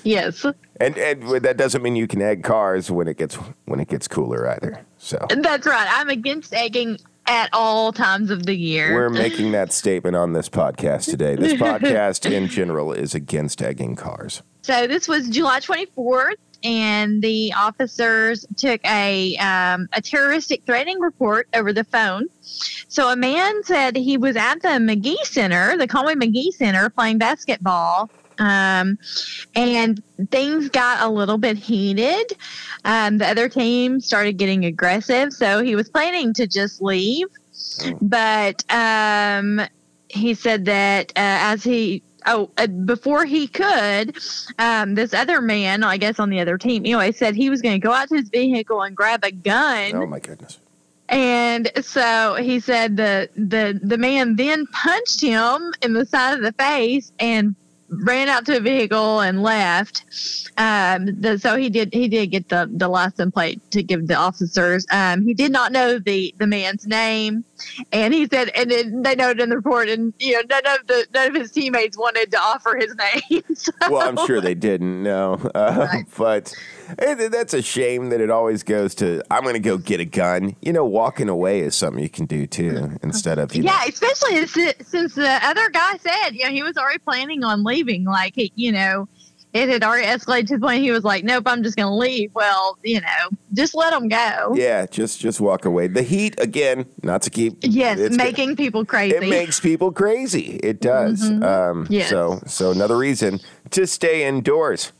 Yes, 0.02 0.46
And 0.80 0.96
and 0.96 1.42
that 1.42 1.58
doesn't 1.58 1.82
mean 1.82 1.94
you 1.94 2.06
can 2.06 2.22
egg 2.22 2.42
cars 2.42 2.90
when 2.90 3.06
it 3.06 3.18
gets 3.18 3.34
when 3.66 3.80
it 3.80 3.88
gets 3.88 4.08
cooler 4.08 4.48
either. 4.48 4.80
So 4.96 5.18
that's 5.28 5.66
right. 5.66 5.86
I'm 5.90 6.08
against 6.08 6.54
egging 6.54 6.96
at 7.26 7.50
all 7.52 7.92
times 7.92 8.30
of 8.30 8.46
the 8.46 8.54
year. 8.54 8.94
we're 8.94 9.10
making 9.10 9.52
that 9.52 9.72
statement 9.72 10.16
on 10.16 10.32
this 10.32 10.48
podcast 10.48 11.04
today. 11.10 11.36
This 11.36 11.52
podcast 11.60 12.30
in 12.30 12.48
general 12.48 12.92
is 12.92 13.14
against 13.14 13.60
egging 13.60 13.94
cars. 13.94 14.42
So 14.62 14.86
this 14.86 15.06
was 15.06 15.28
July 15.28 15.60
24th, 15.60 16.32
and 16.62 17.22
the 17.22 17.52
officers 17.56 18.46
took 18.56 18.84
a 18.84 19.36
um, 19.36 19.88
a 19.92 20.00
terroristic 20.00 20.64
threatening 20.64 21.00
report 21.00 21.48
over 21.54 21.72
the 21.72 21.84
phone. 21.84 22.26
So 22.88 23.08
a 23.08 23.16
man 23.16 23.62
said 23.64 23.96
he 23.96 24.16
was 24.16 24.36
at 24.36 24.62
the 24.62 24.68
McGee 24.68 25.24
Center, 25.24 25.76
the 25.76 25.86
Conway 25.86 26.14
McGee 26.14 26.52
Center, 26.52 26.90
playing 26.90 27.18
basketball. 27.18 28.10
Um, 28.38 28.98
and 29.54 30.02
things 30.30 30.70
got 30.70 31.02
a 31.02 31.08
little 31.10 31.36
bit 31.36 31.58
heated. 31.58 32.32
Um, 32.86 33.18
the 33.18 33.26
other 33.26 33.50
team 33.50 34.00
started 34.00 34.38
getting 34.38 34.64
aggressive, 34.64 35.34
so 35.34 35.62
he 35.62 35.76
was 35.76 35.90
planning 35.90 36.32
to 36.34 36.46
just 36.46 36.80
leave. 36.80 37.26
But 38.00 38.64
um, 38.72 39.60
he 40.08 40.32
said 40.32 40.64
that 40.64 41.10
uh, 41.10 41.52
as 41.52 41.62
he 41.62 42.02
oh 42.26 42.50
uh, 42.58 42.66
before 42.66 43.24
he 43.24 43.46
could 43.46 44.16
um, 44.58 44.94
this 44.94 45.12
other 45.14 45.40
man 45.40 45.82
i 45.84 45.96
guess 45.96 46.18
on 46.18 46.30
the 46.30 46.40
other 46.40 46.58
team 46.58 46.82
anyway 46.82 47.12
said 47.12 47.34
he 47.34 47.50
was 47.50 47.60
going 47.62 47.80
to 47.80 47.86
go 47.86 47.92
out 47.92 48.08
to 48.08 48.16
his 48.16 48.28
vehicle 48.28 48.82
and 48.82 48.96
grab 48.96 49.24
a 49.24 49.30
gun 49.32 49.94
Oh 49.94 50.06
my 50.06 50.20
goodness. 50.20 50.58
and 51.08 51.70
so 51.82 52.36
he 52.36 52.60
said 52.60 52.96
the 52.96 53.28
the 53.36 53.78
the 53.82 53.98
man 53.98 54.36
then 54.36 54.66
punched 54.68 55.22
him 55.22 55.72
in 55.82 55.92
the 55.92 56.06
side 56.06 56.34
of 56.34 56.42
the 56.42 56.52
face 56.52 57.12
and 57.18 57.54
ran 57.88 58.28
out 58.28 58.46
to 58.46 58.56
a 58.56 58.60
vehicle 58.60 59.18
and 59.18 59.42
left. 59.42 60.04
Um, 60.56 61.06
the, 61.20 61.40
so 61.40 61.56
he 61.56 61.68
did 61.70 61.92
he 61.92 62.06
did 62.06 62.28
get 62.30 62.48
the 62.48 62.70
the 62.72 62.86
license 62.86 63.34
plate 63.34 63.60
to 63.72 63.82
give 63.82 64.06
the 64.06 64.14
officers. 64.14 64.86
Um, 64.92 65.22
he 65.26 65.34
did 65.34 65.50
not 65.50 65.72
know 65.72 65.98
the 65.98 66.32
the 66.38 66.46
man's 66.46 66.86
name, 66.86 67.44
and 67.92 68.12
he 68.14 68.26
said, 68.26 68.48
and 68.54 68.70
then 68.70 69.02
they 69.02 69.14
noted 69.14 69.40
in 69.40 69.48
the 69.50 69.56
report, 69.56 69.88
and 69.88 70.12
you 70.18 70.32
know 70.34 70.42
none 70.48 70.66
of 70.80 70.86
the 70.86 71.06
none 71.14 71.28
of 71.28 71.34
his 71.34 71.50
teammates 71.50 71.96
wanted 71.98 72.30
to 72.32 72.38
offer 72.40 72.76
his 72.78 72.94
name. 72.96 73.42
So- 73.54 73.72
Well, 73.90 74.08
I'm 74.08 74.26
sure 74.26 74.40
they 74.40 74.54
didn't 74.54 75.02
No, 75.02 75.34
uh, 75.54 75.86
Right. 75.92 76.04
but 76.16 76.54
it, 76.98 77.30
that's 77.30 77.52
a 77.54 77.62
shame 77.62 78.08
that 78.10 78.20
it 78.20 78.30
always 78.30 78.62
goes 78.62 78.94
to 78.96 79.22
I'm 79.30 79.42
going 79.42 79.54
to 79.54 79.60
go 79.60 79.76
get 79.78 80.00
a 80.00 80.04
gun. 80.04 80.56
You 80.62 80.72
know, 80.72 80.84
walking 80.84 81.28
away 81.28 81.60
is 81.60 81.74
something 81.74 82.02
you 82.02 82.08
can 82.08 82.26
do 82.26 82.46
too 82.46 82.98
instead 83.02 83.38
of 83.38 83.54
you 83.54 83.62
know, 83.62 83.72
Yeah, 83.72 83.84
especially 83.88 84.46
si- 84.46 84.72
since 84.84 85.14
the 85.14 85.28
other 85.44 85.68
guy 85.70 85.96
said, 85.98 86.30
you 86.30 86.44
know, 86.44 86.50
he 86.50 86.62
was 86.62 86.76
already 86.76 86.98
planning 86.98 87.44
on 87.44 87.62
leaving. 87.64 88.04
Like, 88.04 88.34
he, 88.34 88.52
you 88.56 88.72
know, 88.72 89.08
it 89.52 89.68
had 89.68 89.82
already 89.82 90.06
escalated 90.06 90.46
to 90.48 90.58
the 90.58 90.60
point 90.66 90.82
he 90.82 90.90
was 90.92 91.02
like, 91.04 91.24
nope, 91.24 91.44
I'm 91.46 91.62
just 91.62 91.76
going 91.76 91.88
to 91.88 91.94
leave. 91.94 92.30
Well, 92.34 92.78
you 92.84 93.00
know, 93.00 93.36
just 93.52 93.74
let 93.74 93.92
him 93.92 94.08
go. 94.08 94.54
Yeah, 94.54 94.86
just 94.86 95.18
just 95.20 95.40
walk 95.40 95.64
away. 95.64 95.88
The 95.88 96.02
heat 96.02 96.38
again, 96.40 96.86
not 97.02 97.22
to 97.22 97.30
keep. 97.30 97.58
Yes, 97.62 97.98
it's 97.98 98.16
gonna- 98.16 98.28
making 98.30 98.56
people 98.56 98.84
crazy. 98.84 99.16
it 99.16 99.28
makes 99.28 99.58
people 99.58 99.90
crazy. 99.92 100.60
It 100.62 100.80
does. 100.80 101.28
Um, 101.42 101.86
Yes. 101.90 102.10
So 102.10 102.40
so 102.46 102.70
another 102.70 102.96
reason 102.96 103.40
to 103.70 103.86
stay 103.86 104.24
indoors. 104.26 104.92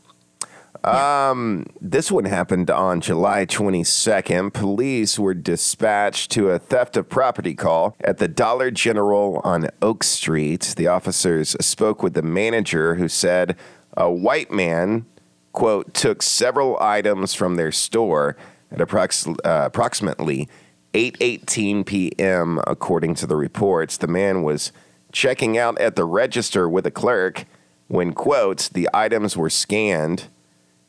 Um, 0.83 1.67
this 1.79 2.11
one 2.11 2.25
happened 2.25 2.71
on 2.71 3.01
July 3.01 3.45
22nd. 3.45 4.51
Police 4.51 5.19
were 5.19 5.35
dispatched 5.35 6.31
to 6.31 6.49
a 6.49 6.57
theft 6.57 6.97
of 6.97 7.07
property 7.07 7.53
call 7.53 7.95
at 8.03 8.17
the 8.17 8.27
Dollar 8.27 8.71
General 8.71 9.41
on 9.43 9.67
Oak 9.83 10.03
Street. 10.03 10.73
The 10.77 10.87
officers 10.87 11.55
spoke 11.61 12.01
with 12.01 12.15
the 12.15 12.23
manager 12.23 12.95
who 12.95 13.07
said 13.07 13.55
a 13.95 14.11
white 14.11 14.51
man, 14.51 15.05
quote, 15.53 15.93
took 15.93 16.21
several 16.21 16.77
items 16.79 17.33
from 17.33 17.55
their 17.55 17.71
store 17.71 18.35
at 18.71 18.79
approx- 18.79 19.27
uh, 19.45 19.65
approximately 19.65 20.47
8:18 20.93 21.85
p.m. 21.85 22.59
according 22.67 23.15
to 23.15 23.27
the 23.27 23.35
reports. 23.35 23.97
The 23.97 24.07
man 24.07 24.43
was 24.43 24.71
checking 25.11 25.57
out 25.57 25.79
at 25.79 25.95
the 25.95 26.05
register 26.05 26.67
with 26.69 26.85
a 26.85 26.91
clerk 26.91 27.45
when 27.87 28.13
quotes 28.13 28.69
the 28.69 28.89
items 28.93 29.35
were 29.35 29.49
scanned. 29.49 30.27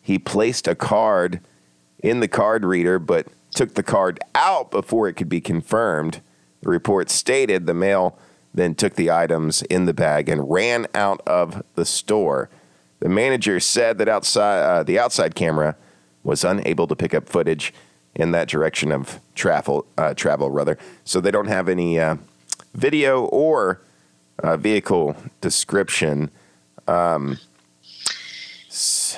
He 0.01 0.19
placed 0.19 0.67
a 0.69 0.75
card 0.75 1.41
in 2.03 2.21
the 2.21 2.29
card 2.29 2.65
reader 2.65 2.99
but 2.99 3.27
took 3.55 3.75
the 3.75 3.83
card 3.83 4.19
out 4.35 4.71
before 4.71 5.09
it 5.09 5.15
could 5.15 5.29
be 5.29 5.41
confirmed. 5.41 6.21
The 6.63 6.71
report 6.71 7.11
stated 7.11 7.67
the 7.67 7.75
male 7.75 8.19
then 8.55 8.75
took 8.75 8.95
the 8.95 9.11
items 9.11 9.63
in 9.63 9.87
the 9.87 9.95
bag 9.95 10.29
and 10.29 10.51
ran 10.51 10.87
out 10.95 11.21
of 11.27 11.63
the 11.75 11.85
store. 11.85 12.51
The 13.03 13.09
manager 13.09 13.59
said 13.59 13.99
that 13.99 14.09
outside 14.09 14.61
uh, 14.61 14.83
the 14.85 14.97
outside 14.97 15.35
camera 15.35 15.75
was 16.23 16.45
unable 16.45 16.87
to 16.87 16.95
pick 16.95 17.15
up 17.15 17.29
footage 17.29 17.75
in 18.15 18.31
that 18.31 18.47
direction 18.47 18.93
of 18.93 19.19
travel, 19.35 19.87
uh, 19.99 20.15
travel 20.15 20.53
rather. 20.53 20.79
So 21.03 21.21
they 21.21 21.33
don't 21.33 21.49
have 21.49 21.69
any 21.69 21.99
uh, 21.99 22.19
video 22.75 23.25
or 23.25 23.81
uh, 24.39 24.57
vehicle 24.57 25.17
description. 25.41 26.31
Um, 26.87 27.39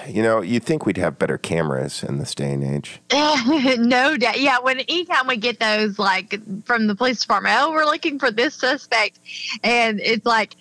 you 0.08 0.22
know, 0.22 0.40
you'd 0.40 0.64
think 0.64 0.86
we'd 0.86 0.96
have 0.96 1.18
better 1.18 1.36
cameras 1.36 2.02
in 2.02 2.16
this 2.16 2.34
day 2.34 2.54
and 2.54 2.64
age. 2.64 3.02
no 3.12 4.16
doubt. 4.16 4.40
Yeah, 4.40 4.60
when 4.60 4.80
anytime 4.80 5.26
we 5.26 5.36
get 5.36 5.60
those, 5.60 5.98
like 5.98 6.40
from 6.64 6.86
the 6.86 6.94
police 6.94 7.20
department, 7.20 7.54
oh, 7.58 7.70
we're 7.70 7.84
looking 7.84 8.18
for 8.18 8.30
this 8.30 8.54
suspect, 8.54 9.20
and 9.62 10.00
it's 10.00 10.24
like, 10.24 10.56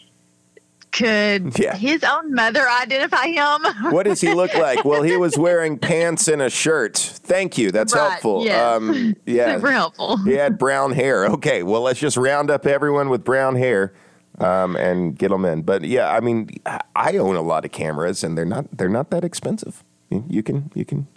could 0.94 1.60
yeah. 1.60 1.76
his 1.76 2.04
own 2.04 2.34
mother 2.34 2.66
identify 2.70 3.28
him? 3.28 3.92
what 3.92 4.04
does 4.04 4.22
he 4.22 4.34
look 4.34 4.54
like? 4.54 4.86
Well, 4.86 5.04
he 5.04 5.18
was 5.18 5.38
wearing 5.38 5.78
pants 5.78 6.28
and 6.28 6.42
a 6.42 6.50
shirt. 6.50 6.98
Thank 6.98 7.58
you. 7.58 7.72
That's 7.72 7.94
right, 7.94 8.12
helpful. 8.12 8.46
Yes. 8.46 8.78
Um, 8.78 9.16
yeah, 9.26 9.56
super 9.56 9.72
helpful. 9.72 10.18
He 10.18 10.34
had 10.34 10.58
brown 10.58 10.94
hair. 10.94 11.26
Okay, 11.26 11.64
well, 11.64 11.82
let's 11.82 12.00
just 12.00 12.16
round 12.16 12.50
up 12.50 12.66
everyone 12.66 13.10
with 13.10 13.24
brown 13.24 13.56
hair 13.56 13.94
um, 14.40 14.76
and 14.76 15.18
get 15.18 15.30
them 15.30 15.44
in. 15.44 15.64
But 15.64 15.84
yeah, 15.84 16.10
I 16.10 16.20
mean, 16.20 16.50
I 16.96 17.18
own 17.18 17.36
a 17.36 17.42
lot 17.42 17.66
of 17.66 17.72
cameras, 17.72 18.24
and 18.24 18.38
they're 18.38 18.46
not 18.46 18.78
they're 18.78 18.88
not 18.88 19.10
that 19.10 19.24
expensive. 19.24 19.84
You 20.10 20.44
can 20.44 20.72
you 20.76 20.86
can. 20.86 21.08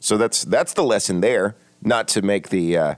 So 0.00 0.16
that's 0.16 0.44
that's 0.44 0.74
the 0.74 0.84
lesson 0.84 1.20
there. 1.20 1.56
Not 1.82 2.08
to 2.08 2.22
make 2.22 2.48
the 2.48 2.76
uh, 2.76 2.94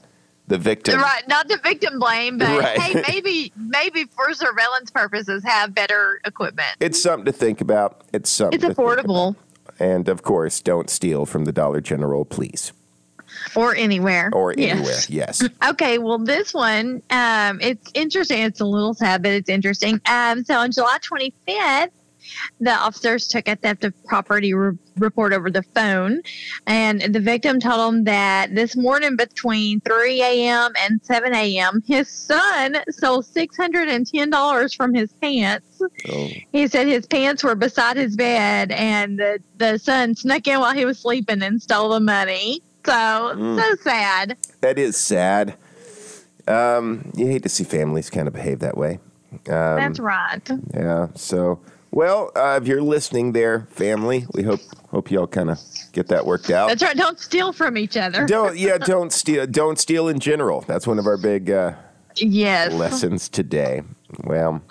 the 0.50 0.58
victim 0.58 1.00
right, 1.00 1.26
not 1.28 1.48
the 1.48 1.58
victim 1.58 1.98
blame, 1.98 2.36
but 2.36 2.58
right. 2.58 2.78
hey, 2.78 3.02
maybe 3.08 3.52
maybe 3.56 4.04
for 4.04 4.34
surveillance 4.34 4.90
purposes, 4.90 5.44
have 5.44 5.74
better 5.74 6.20
equipment. 6.26 6.76
It's 6.80 7.00
something 7.00 7.24
to 7.26 7.32
think 7.32 7.60
about. 7.60 8.02
It's 8.12 8.28
something. 8.28 8.60
It's 8.60 8.68
affordable. 8.68 9.36
And 9.78 10.08
of 10.08 10.22
course, 10.22 10.60
don't 10.60 10.90
steal 10.90 11.24
from 11.24 11.44
the 11.46 11.52
Dollar 11.52 11.80
General, 11.80 12.24
please 12.24 12.72
or 13.54 13.76
anywhere 13.76 14.28
or 14.32 14.52
anywhere 14.52 14.82
yes, 14.82 15.08
yes. 15.08 15.48
okay 15.70 15.98
well 15.98 16.18
this 16.18 16.52
one 16.52 17.00
um, 17.10 17.60
it's 17.60 17.90
interesting 17.94 18.40
it's 18.40 18.60
a 18.60 18.64
little 18.64 18.92
sad 18.92 19.22
but 19.22 19.30
it's 19.30 19.48
interesting 19.48 20.00
um, 20.06 20.42
so 20.44 20.54
on 20.56 20.72
july 20.72 20.98
25th 21.00 21.90
the 22.60 22.72
officers 22.72 23.28
took 23.28 23.48
a 23.48 23.56
theft 23.56 23.84
of 23.84 23.94
property 24.04 24.54
re- 24.54 24.76
report 24.96 25.32
over 25.32 25.50
the 25.50 25.62
phone, 25.62 26.22
and 26.66 27.00
the 27.00 27.20
victim 27.20 27.60
told 27.60 27.94
them 27.94 28.04
that 28.04 28.54
this 28.54 28.76
morning 28.76 29.16
between 29.16 29.80
3 29.80 30.22
a.m. 30.22 30.72
and 30.78 31.00
7 31.02 31.34
a.m., 31.34 31.82
his 31.86 32.08
son 32.08 32.76
stole 32.90 33.22
$610 33.22 34.76
from 34.76 34.94
his 34.94 35.12
pants. 35.14 35.82
Oh. 36.08 36.28
He 36.52 36.66
said 36.68 36.86
his 36.86 37.06
pants 37.06 37.42
were 37.42 37.54
beside 37.54 37.96
his 37.96 38.16
bed, 38.16 38.72
and 38.72 39.18
the, 39.18 39.40
the 39.56 39.78
son 39.78 40.14
snuck 40.14 40.46
in 40.46 40.60
while 40.60 40.74
he 40.74 40.84
was 40.84 40.98
sleeping 40.98 41.42
and 41.42 41.62
stole 41.62 41.90
the 41.90 42.00
money. 42.00 42.62
So 42.84 42.92
mm. 42.92 43.60
so 43.60 43.76
sad. 43.82 44.36
That 44.60 44.78
is 44.78 44.96
sad. 44.96 45.54
Um, 46.48 47.12
you 47.14 47.26
hate 47.26 47.42
to 47.42 47.48
see 47.48 47.64
families 47.64 48.10
kind 48.10 48.26
of 48.26 48.34
behave 48.34 48.60
that 48.60 48.76
way. 48.76 48.98
Um, 49.32 49.38
That's 49.46 50.00
right. 50.00 50.50
Yeah. 50.74 51.08
So, 51.14 51.60
well, 51.90 52.30
uh, 52.36 52.58
if 52.60 52.68
you're 52.68 52.82
listening, 52.82 53.32
there, 53.32 53.66
family, 53.70 54.26
we 54.32 54.42
hope 54.42 54.60
hope 54.90 55.10
y'all 55.10 55.26
kind 55.26 55.50
of 55.50 55.58
get 55.92 56.08
that 56.08 56.24
worked 56.26 56.50
out. 56.50 56.68
That's 56.68 56.82
right. 56.82 56.96
Don't 56.96 57.18
steal 57.18 57.52
from 57.52 57.76
each 57.76 57.96
other. 57.96 58.26
don't. 58.26 58.56
Yeah. 58.58 58.78
Don't 58.78 59.12
steal. 59.12 59.46
Don't 59.46 59.78
steal 59.78 60.08
in 60.08 60.20
general. 60.20 60.62
That's 60.62 60.86
one 60.86 60.98
of 60.98 61.06
our 61.06 61.16
big 61.16 61.50
uh, 61.50 61.72
yes 62.16 62.72
lessons 62.72 63.28
today. 63.28 63.82
Well, 64.24 64.62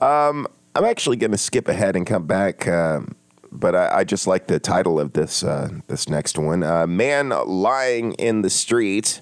um, 0.00 0.46
I'm 0.74 0.84
actually 0.84 1.16
going 1.16 1.32
to 1.32 1.38
skip 1.38 1.68
ahead 1.68 1.96
and 1.96 2.06
come 2.06 2.26
back. 2.26 2.66
Um, 2.66 3.14
but 3.52 3.74
I, 3.76 3.98
I, 3.98 4.04
just 4.04 4.26
like 4.26 4.46
the 4.46 4.58
title 4.58 4.98
of 4.98 5.12
this 5.12 5.44
uh, 5.44 5.68
this 5.86 6.08
next 6.08 6.38
one. 6.38 6.62
Uh, 6.62 6.86
Man 6.86 7.28
lying 7.46 8.14
in 8.14 8.42
the 8.42 8.50
street. 8.50 9.20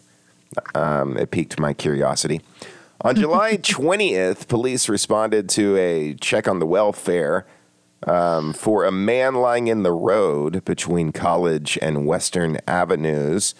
Um, 0.74 1.16
it 1.16 1.30
piqued 1.30 1.58
my 1.60 1.74
curiosity. 1.74 2.40
On 3.02 3.14
July 3.16 3.56
20th, 3.56 4.48
police 4.48 4.88
responded 4.88 5.48
to 5.50 5.76
a 5.76 6.14
check 6.14 6.46
on 6.46 6.58
the 6.58 6.66
welfare 6.66 7.46
um, 8.06 8.52
for 8.52 8.84
a 8.84 8.92
man 8.92 9.34
lying 9.34 9.68
in 9.68 9.82
the 9.82 9.92
road 9.92 10.64
between 10.64 11.12
College 11.12 11.78
and 11.80 12.06
Western 12.06 12.58
Avenues. 12.66 13.54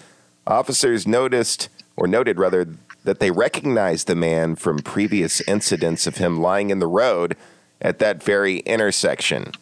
Officers 0.46 1.06
noticed, 1.06 1.68
or 1.96 2.06
noted 2.06 2.38
rather, 2.38 2.68
that 3.04 3.18
they 3.18 3.30
recognized 3.30 4.06
the 4.06 4.14
man 4.14 4.56
from 4.56 4.78
previous 4.80 5.40
incidents 5.42 6.06
of 6.06 6.18
him 6.18 6.40
lying 6.40 6.70
in 6.70 6.78
the 6.78 6.86
road 6.86 7.36
at 7.80 7.98
that 7.98 8.22
very 8.22 8.58
intersection. 8.60 9.52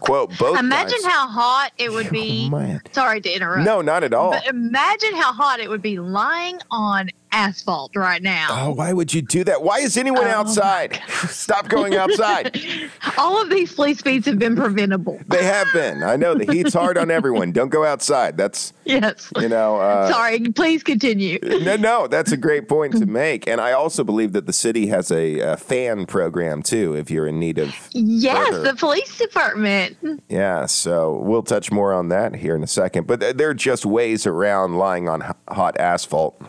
Quote, 0.00 0.38
both 0.38 0.58
Imagine 0.58 1.02
how 1.04 1.26
hot 1.26 1.72
it 1.76 1.90
would 1.90 2.08
be. 2.12 2.50
Oh, 2.52 2.78
Sorry 2.92 3.20
to 3.20 3.30
interrupt. 3.30 3.64
No, 3.64 3.82
not 3.82 4.04
at 4.04 4.14
all. 4.14 4.30
But 4.30 4.46
imagine 4.46 5.14
how 5.16 5.32
hot 5.32 5.60
it 5.60 5.68
would 5.68 5.82
be 5.82 5.98
lying 5.98 6.60
on 6.70 7.10
asphalt 7.32 7.94
right 7.96 8.22
now. 8.22 8.48
Oh, 8.50 8.70
why 8.72 8.92
would 8.92 9.12
you 9.12 9.22
do 9.22 9.44
that? 9.44 9.62
Why 9.62 9.78
is 9.78 9.96
anyone 9.96 10.24
oh 10.24 10.30
outside? 10.30 11.00
Stop 11.28 11.68
going 11.68 11.96
outside. 11.96 12.58
All 13.18 13.40
of 13.40 13.50
these 13.50 13.74
police 13.74 14.02
beats 14.02 14.26
have 14.26 14.38
been 14.38 14.56
preventable. 14.56 15.20
They 15.28 15.44
have 15.44 15.68
been. 15.72 16.02
I 16.02 16.16
know 16.16 16.34
the 16.34 16.50
heat's 16.52 16.74
hard 16.74 16.98
on 16.98 17.10
everyone. 17.10 17.52
Don't 17.52 17.68
go 17.68 17.84
outside. 17.84 18.36
That's 18.36 18.72
yes. 18.84 19.32
You 19.38 19.48
know. 19.48 19.76
Uh, 19.76 20.10
Sorry. 20.10 20.40
Please 20.40 20.82
continue. 20.82 21.38
no, 21.42 21.76
no, 21.76 22.06
that's 22.06 22.32
a 22.32 22.36
great 22.36 22.68
point 22.68 22.96
to 22.98 23.06
make, 23.06 23.46
and 23.46 23.60
I 23.60 23.72
also 23.72 24.04
believe 24.04 24.32
that 24.32 24.46
the 24.46 24.52
city 24.52 24.86
has 24.88 25.10
a, 25.10 25.40
a 25.40 25.56
fan 25.56 26.06
program 26.06 26.62
too. 26.62 26.94
If 26.94 27.10
you're 27.10 27.26
in 27.26 27.38
need 27.38 27.58
of 27.58 27.74
yes, 27.92 28.48
further. 28.48 28.72
the 28.72 28.76
police 28.76 29.18
department. 29.18 29.96
Yeah. 30.28 30.66
So 30.66 31.16
we'll 31.16 31.42
touch 31.42 31.70
more 31.70 31.92
on 31.92 32.08
that 32.08 32.36
here 32.36 32.54
in 32.54 32.62
a 32.62 32.68
second, 32.68 33.06
but 33.06 33.20
there 33.38 33.50
are 33.50 33.54
just 33.54 33.86
ways 33.86 34.26
around 34.26 34.78
lying 34.78 35.08
on 35.08 35.34
hot 35.48 35.78
asphalt. 35.78 36.40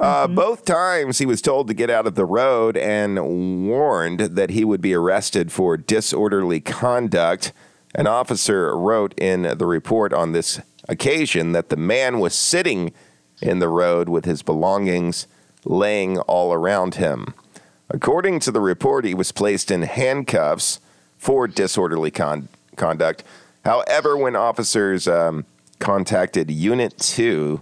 Uh, 0.00 0.26
mm-hmm. 0.26 0.34
Both 0.34 0.64
times 0.64 1.18
he 1.18 1.26
was 1.26 1.42
told 1.42 1.68
to 1.68 1.74
get 1.74 1.90
out 1.90 2.06
of 2.06 2.14
the 2.14 2.24
road 2.24 2.76
and 2.76 3.68
warned 3.68 4.20
that 4.20 4.50
he 4.50 4.64
would 4.64 4.80
be 4.80 4.94
arrested 4.94 5.52
for 5.52 5.76
disorderly 5.76 6.60
conduct. 6.60 7.52
An 7.94 8.06
officer 8.06 8.76
wrote 8.76 9.12
in 9.18 9.42
the 9.42 9.66
report 9.66 10.12
on 10.14 10.32
this 10.32 10.60
occasion 10.88 11.52
that 11.52 11.68
the 11.68 11.76
man 11.76 12.18
was 12.18 12.34
sitting 12.34 12.92
in 13.42 13.58
the 13.58 13.68
road 13.68 14.08
with 14.08 14.24
his 14.24 14.42
belongings 14.42 15.26
laying 15.64 16.18
all 16.20 16.52
around 16.52 16.94
him. 16.94 17.34
According 17.90 18.40
to 18.40 18.50
the 18.50 18.60
report, 18.60 19.04
he 19.04 19.14
was 19.14 19.32
placed 19.32 19.70
in 19.70 19.82
handcuffs 19.82 20.80
for 21.18 21.46
disorderly 21.46 22.10
con- 22.10 22.48
conduct. 22.76 23.22
However, 23.64 24.16
when 24.16 24.36
officers 24.36 25.06
um, 25.06 25.44
contacted 25.78 26.50
Unit 26.50 26.96
2, 26.98 27.60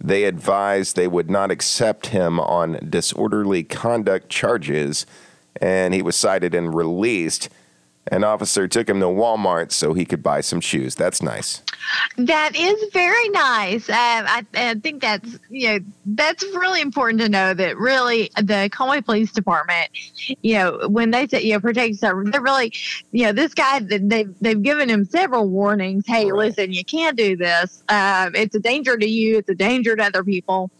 they 0.00 0.24
advised 0.24 0.96
they 0.96 1.08
would 1.08 1.30
not 1.30 1.50
accept 1.50 2.08
him 2.08 2.38
on 2.38 2.78
disorderly 2.88 3.64
conduct 3.64 4.28
charges, 4.28 5.06
and 5.60 5.92
he 5.92 6.02
was 6.02 6.16
cited 6.16 6.54
and 6.54 6.74
released. 6.74 7.48
An 8.10 8.24
officer 8.24 8.68
took 8.68 8.88
him 8.88 9.00
to 9.00 9.06
Walmart 9.06 9.72
so 9.72 9.94
he 9.94 10.04
could 10.04 10.22
buy 10.22 10.40
some 10.40 10.60
shoes. 10.60 10.94
That's 10.94 11.20
nice. 11.20 11.62
That 12.16 12.56
is 12.56 12.92
very 12.92 13.28
nice. 13.28 13.88
Uh, 13.88 13.94
I, 13.94 14.46
I, 14.54 14.74
think 14.74 15.02
that's 15.02 15.38
you 15.48 15.68
know 15.68 15.78
that's 16.04 16.42
really 16.42 16.80
important 16.80 17.20
to 17.20 17.28
know 17.28 17.54
that 17.54 17.78
really 17.78 18.30
the 18.36 18.68
Conway 18.72 19.00
Police 19.00 19.32
Department, 19.32 19.90
you 20.42 20.54
know, 20.54 20.88
when 20.88 21.10
they 21.10 21.28
say 21.28 21.42
you 21.42 21.52
know 21.52 21.60
protect 21.60 22.00
they're 22.00 22.14
really 22.16 22.72
you 23.12 23.24
know 23.24 23.32
this 23.32 23.54
guy 23.54 23.80
they've 23.80 24.34
they've 24.40 24.62
given 24.62 24.88
him 24.88 25.04
several 25.04 25.48
warnings. 25.48 26.04
Hey, 26.06 26.30
right. 26.30 26.48
listen, 26.48 26.72
you 26.72 26.84
can't 26.84 27.16
do 27.16 27.36
this. 27.36 27.82
Um, 27.88 28.34
it's 28.34 28.54
a 28.54 28.60
danger 28.60 28.96
to 28.96 29.08
you. 29.08 29.38
It's 29.38 29.48
a 29.48 29.54
danger 29.54 29.94
to 29.94 30.02
other 30.02 30.24
people. 30.24 30.70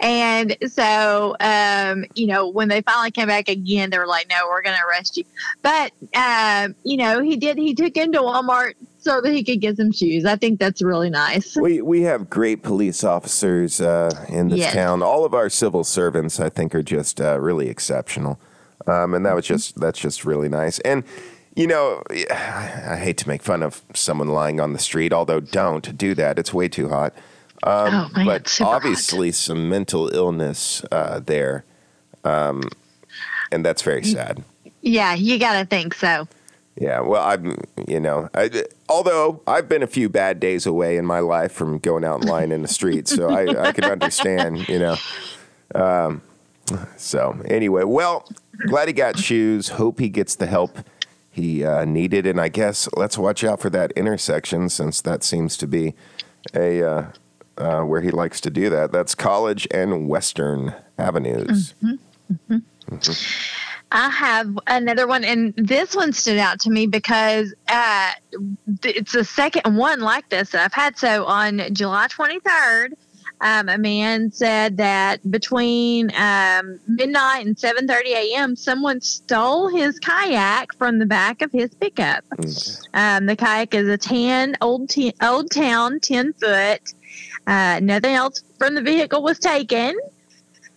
And 0.00 0.56
so 0.66 1.34
um, 1.40 2.04
you 2.14 2.26
know 2.26 2.48
when 2.48 2.68
they 2.68 2.82
finally 2.82 3.10
came 3.10 3.28
back 3.28 3.48
again, 3.48 3.90
they 3.90 3.98
were 3.98 4.06
like, 4.06 4.28
no, 4.28 4.36
we're 4.48 4.62
going 4.62 4.76
to 4.76 4.86
arrest 4.86 5.16
you. 5.16 5.24
But 5.62 5.92
um, 6.14 6.74
you 6.84 6.98
know 6.98 7.20
he 7.20 7.36
did. 7.36 7.56
He 7.56 7.74
took 7.74 7.96
him 7.96 8.12
to 8.12 8.18
Walmart 8.18 8.74
so 9.04 9.20
that 9.20 9.32
he 9.32 9.44
could 9.44 9.60
get 9.60 9.76
some 9.76 9.92
shoes. 9.92 10.24
I 10.24 10.36
think 10.36 10.58
that's 10.58 10.82
really 10.82 11.10
nice. 11.10 11.56
We 11.56 11.82
we 11.82 12.02
have 12.02 12.30
great 12.30 12.62
police 12.62 13.04
officers 13.04 13.80
uh, 13.80 14.10
in 14.28 14.48
this 14.48 14.60
yes. 14.60 14.72
town. 14.72 15.02
All 15.02 15.24
of 15.24 15.34
our 15.34 15.50
civil 15.50 15.84
servants, 15.84 16.40
I 16.40 16.48
think, 16.48 16.74
are 16.74 16.82
just 16.82 17.20
uh, 17.20 17.38
really 17.38 17.68
exceptional, 17.68 18.40
um, 18.86 19.14
and 19.14 19.24
that 19.26 19.34
was 19.34 19.46
just 19.46 19.78
that's 19.78 19.98
just 19.98 20.24
really 20.24 20.48
nice. 20.48 20.78
And 20.80 21.04
you 21.54 21.66
know, 21.66 22.02
I 22.10 22.96
hate 22.96 23.18
to 23.18 23.28
make 23.28 23.42
fun 23.42 23.62
of 23.62 23.82
someone 23.94 24.28
lying 24.28 24.58
on 24.58 24.72
the 24.72 24.78
street, 24.78 25.12
although 25.12 25.40
don't 25.40 25.96
do 25.96 26.14
that. 26.14 26.38
It's 26.38 26.54
way 26.54 26.68
too 26.68 26.88
hot. 26.88 27.14
oh 27.62 28.10
man, 28.16 28.26
but 28.26 28.48
super 28.48 28.70
hot. 28.70 28.76
obviously 28.76 29.32
some 29.32 29.68
mental 29.68 30.08
illness 30.14 30.82
uh, 30.90 31.20
there, 31.20 31.64
um, 32.24 32.62
and 33.52 33.64
that's 33.64 33.82
very 33.82 34.04
sad. 34.04 34.42
Yeah, 34.80 35.14
you 35.14 35.38
got 35.38 35.58
to 35.58 35.66
think 35.66 35.94
so. 35.94 36.26
Yeah, 36.76 37.00
well, 37.00 37.24
I'm, 37.24 37.56
you 37.86 38.00
know, 38.00 38.28
I, 38.34 38.64
although 38.88 39.42
I've 39.46 39.68
been 39.68 39.82
a 39.82 39.86
few 39.86 40.08
bad 40.08 40.40
days 40.40 40.66
away 40.66 40.96
in 40.96 41.06
my 41.06 41.20
life 41.20 41.52
from 41.52 41.78
going 41.78 42.04
out 42.04 42.20
and 42.20 42.28
lying 42.28 42.52
in 42.52 42.62
the 42.62 42.68
street, 42.68 43.08
so 43.08 43.30
I, 43.30 43.68
I 43.68 43.72
can 43.72 43.84
understand, 43.84 44.68
you 44.68 44.78
know. 44.78 44.96
Um, 45.74 46.22
so 46.96 47.40
anyway, 47.46 47.84
well, 47.84 48.28
glad 48.66 48.88
he 48.88 48.94
got 48.94 49.18
shoes. 49.18 49.70
Hope 49.70 49.98
he 49.98 50.08
gets 50.08 50.34
the 50.34 50.46
help 50.46 50.78
he 51.30 51.64
uh, 51.64 51.84
needed, 51.84 52.26
and 52.26 52.40
I 52.40 52.48
guess 52.48 52.88
let's 52.96 53.18
watch 53.18 53.42
out 53.42 53.60
for 53.60 53.70
that 53.70 53.90
intersection 53.92 54.68
since 54.68 55.00
that 55.00 55.24
seems 55.24 55.56
to 55.56 55.66
be 55.66 55.94
a 56.54 56.82
uh, 56.82 57.06
uh, 57.58 57.82
where 57.82 58.00
he 58.00 58.10
likes 58.10 58.40
to 58.42 58.50
do 58.50 58.70
that. 58.70 58.92
That's 58.92 59.14
College 59.14 59.66
and 59.70 60.08
Western 60.08 60.74
Avenues. 60.98 61.74
I 63.94 64.08
have 64.08 64.58
another 64.66 65.06
one, 65.06 65.22
and 65.22 65.54
this 65.56 65.94
one 65.94 66.12
stood 66.12 66.38
out 66.38 66.58
to 66.62 66.70
me 66.70 66.88
because 66.88 67.54
uh, 67.68 68.10
it's 68.82 69.12
the 69.12 69.22
second 69.22 69.76
one 69.76 70.00
like 70.00 70.28
this 70.30 70.50
that 70.50 70.64
I've 70.64 70.72
had. 70.72 70.98
So 70.98 71.24
on 71.26 71.62
July 71.72 72.08
23rd, 72.08 72.94
um, 73.40 73.68
a 73.68 73.78
man 73.78 74.32
said 74.32 74.78
that 74.78 75.30
between 75.30 76.10
um, 76.16 76.80
midnight 76.88 77.46
and 77.46 77.56
7:30 77.56 78.06
a.m., 78.06 78.56
someone 78.56 79.00
stole 79.00 79.68
his 79.68 80.00
kayak 80.00 80.74
from 80.74 80.98
the 80.98 81.06
back 81.06 81.40
of 81.40 81.52
his 81.52 81.72
pickup. 81.74 82.24
Um, 82.94 83.26
the 83.26 83.36
kayak 83.36 83.74
is 83.74 83.88
a 83.88 83.96
tan 83.96 84.56
old 84.60 84.90
t- 84.90 85.14
old 85.22 85.52
town, 85.52 86.00
10 86.00 86.32
foot. 86.32 86.94
Uh, 87.46 87.78
nothing 87.80 88.14
else 88.14 88.42
from 88.58 88.74
the 88.74 88.82
vehicle 88.82 89.22
was 89.22 89.38
taken. 89.38 89.96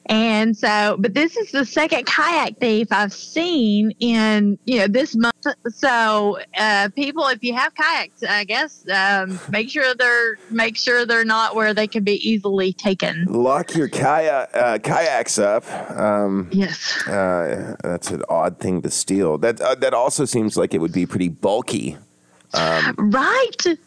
And 0.10 0.56
so, 0.56 0.96
but 1.00 1.14
this 1.14 1.36
is 1.36 1.52
the 1.52 1.66
second 1.66 2.06
kayak 2.06 2.60
thief 2.60 2.88
I've 2.92 3.14
seen 3.14 3.92
in, 4.00 4.58
you 4.66 4.80
know, 4.80 4.88
this 4.88 5.16
month. 5.16 5.36
So, 5.70 6.40
uh, 6.58 6.90
people, 6.96 7.26
if 7.28 7.44
you 7.44 7.54
have 7.56 7.74
kayaks, 7.76 8.24
I 8.24 8.44
guess, 8.46 8.86
um, 8.90 9.40
make 9.50 9.70
sure 9.70 9.94
they're, 9.96 10.38
make 10.50 10.78
sure 10.78 11.06
they're 11.06 11.26
not 11.26 11.56
where 11.56 11.74
they 11.74 11.88
can 11.88 12.04
be 12.04 12.16
easily 12.28 12.74
taken. 12.74 13.26
Lock 13.30 13.76
your 13.76 13.90
kayak 13.90 14.50
uh, 14.56 14.78
kayaks 14.80 15.38
up. 15.40 15.66
Um, 15.92 16.48
Yes. 16.52 17.06
uh, 17.08 17.76
that's 17.84 18.10
an 18.12 18.24
odd 18.30 18.60
thing 18.60 18.82
to 18.84 18.90
steal. 18.90 19.38
That 19.38 19.60
uh, 19.62 19.76
that 19.76 19.94
also 19.94 20.26
seems 20.26 20.56
like 20.58 20.74
it 20.74 20.80
would 20.80 20.94
be 20.94 21.06
pretty 21.06 21.30
bulky. 21.30 21.98
Um, 22.54 22.96
Right. 22.98 23.78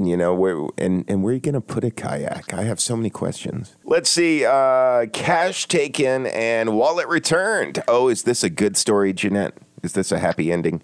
You 0.00 0.16
know, 0.16 0.32
where 0.32 0.56
and 0.78 1.04
and 1.08 1.24
where 1.24 1.32
are 1.32 1.34
you 1.34 1.40
going 1.40 1.54
to 1.54 1.60
put 1.60 1.82
a 1.82 1.90
kayak? 1.90 2.54
I 2.54 2.62
have 2.62 2.78
so 2.78 2.96
many 2.96 3.10
questions. 3.10 3.74
Let's 3.84 4.08
see. 4.08 4.44
Uh, 4.44 5.06
cash 5.12 5.66
taken 5.66 6.26
and 6.26 6.76
wallet 6.76 7.08
returned. 7.08 7.82
Oh, 7.88 8.08
is 8.08 8.22
this 8.22 8.44
a 8.44 8.50
good 8.50 8.76
story, 8.76 9.12
Jeanette? 9.12 9.54
Is 9.82 9.94
this 9.94 10.12
a 10.12 10.18
happy 10.18 10.52
ending? 10.52 10.82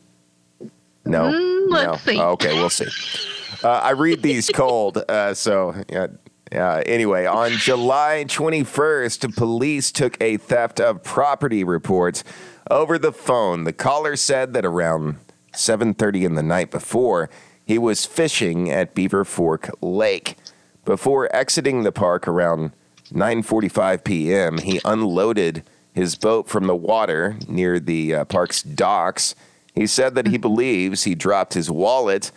No. 1.05 1.31
Mm, 1.31 1.71
let's 1.71 1.87
no. 2.07 2.13
see. 2.13 2.21
Oh, 2.21 2.31
okay, 2.31 2.55
we'll 2.55 2.71
see. 2.71 2.89
Uh, 3.63 3.69
I 3.69 3.91
read 3.91 4.23
these 4.23 4.51
cold, 4.55 4.99
uh, 5.09 5.35
so 5.35 5.75
yeah. 5.89 6.09
Uh, 6.53 6.83
anyway, 6.87 7.27
on 7.27 7.53
July 7.53 8.25
21st, 8.29 9.35
police 9.35 9.91
took 9.91 10.21
a 10.21 10.37
theft 10.37 10.79
of 10.79 11.03
property 11.03 11.65
report 11.65 12.23
over 12.71 12.99
the 12.99 13.13
phone. 13.13 13.65
The 13.65 13.73
caller 13.73 14.17
said 14.17 14.55
that 14.55 14.65
around 14.65 15.17
7:30 15.53 16.25
in 16.25 16.35
the 16.35 16.43
night 16.43 16.71
before, 16.71 17.31
he 17.65 17.79
was 17.79 18.07
fishing 18.07 18.71
at 18.71 18.95
Beaver 18.95 19.25
Fork 19.25 19.71
Lake. 19.81 20.37
Before 20.85 21.35
exiting 21.35 21.83
the 21.83 21.93
park 21.93 22.29
around 22.29 22.73
9:45 23.11 24.05
p.m., 24.05 24.59
he 24.59 24.81
unloaded 24.85 25.63
his 25.93 26.17
boat 26.17 26.49
from 26.49 26.67
the 26.67 26.77
water 26.77 27.37
near 27.49 27.79
the 27.79 28.15
uh, 28.15 28.25
park's 28.25 28.63
docks. 28.63 29.35
He 29.75 29.87
said 29.87 30.15
that 30.15 30.27
he 30.27 30.39
believes 30.39 31.05
he 31.05 31.15
dropped 31.15 31.55
his 31.55 31.71
wallet 31.71 32.31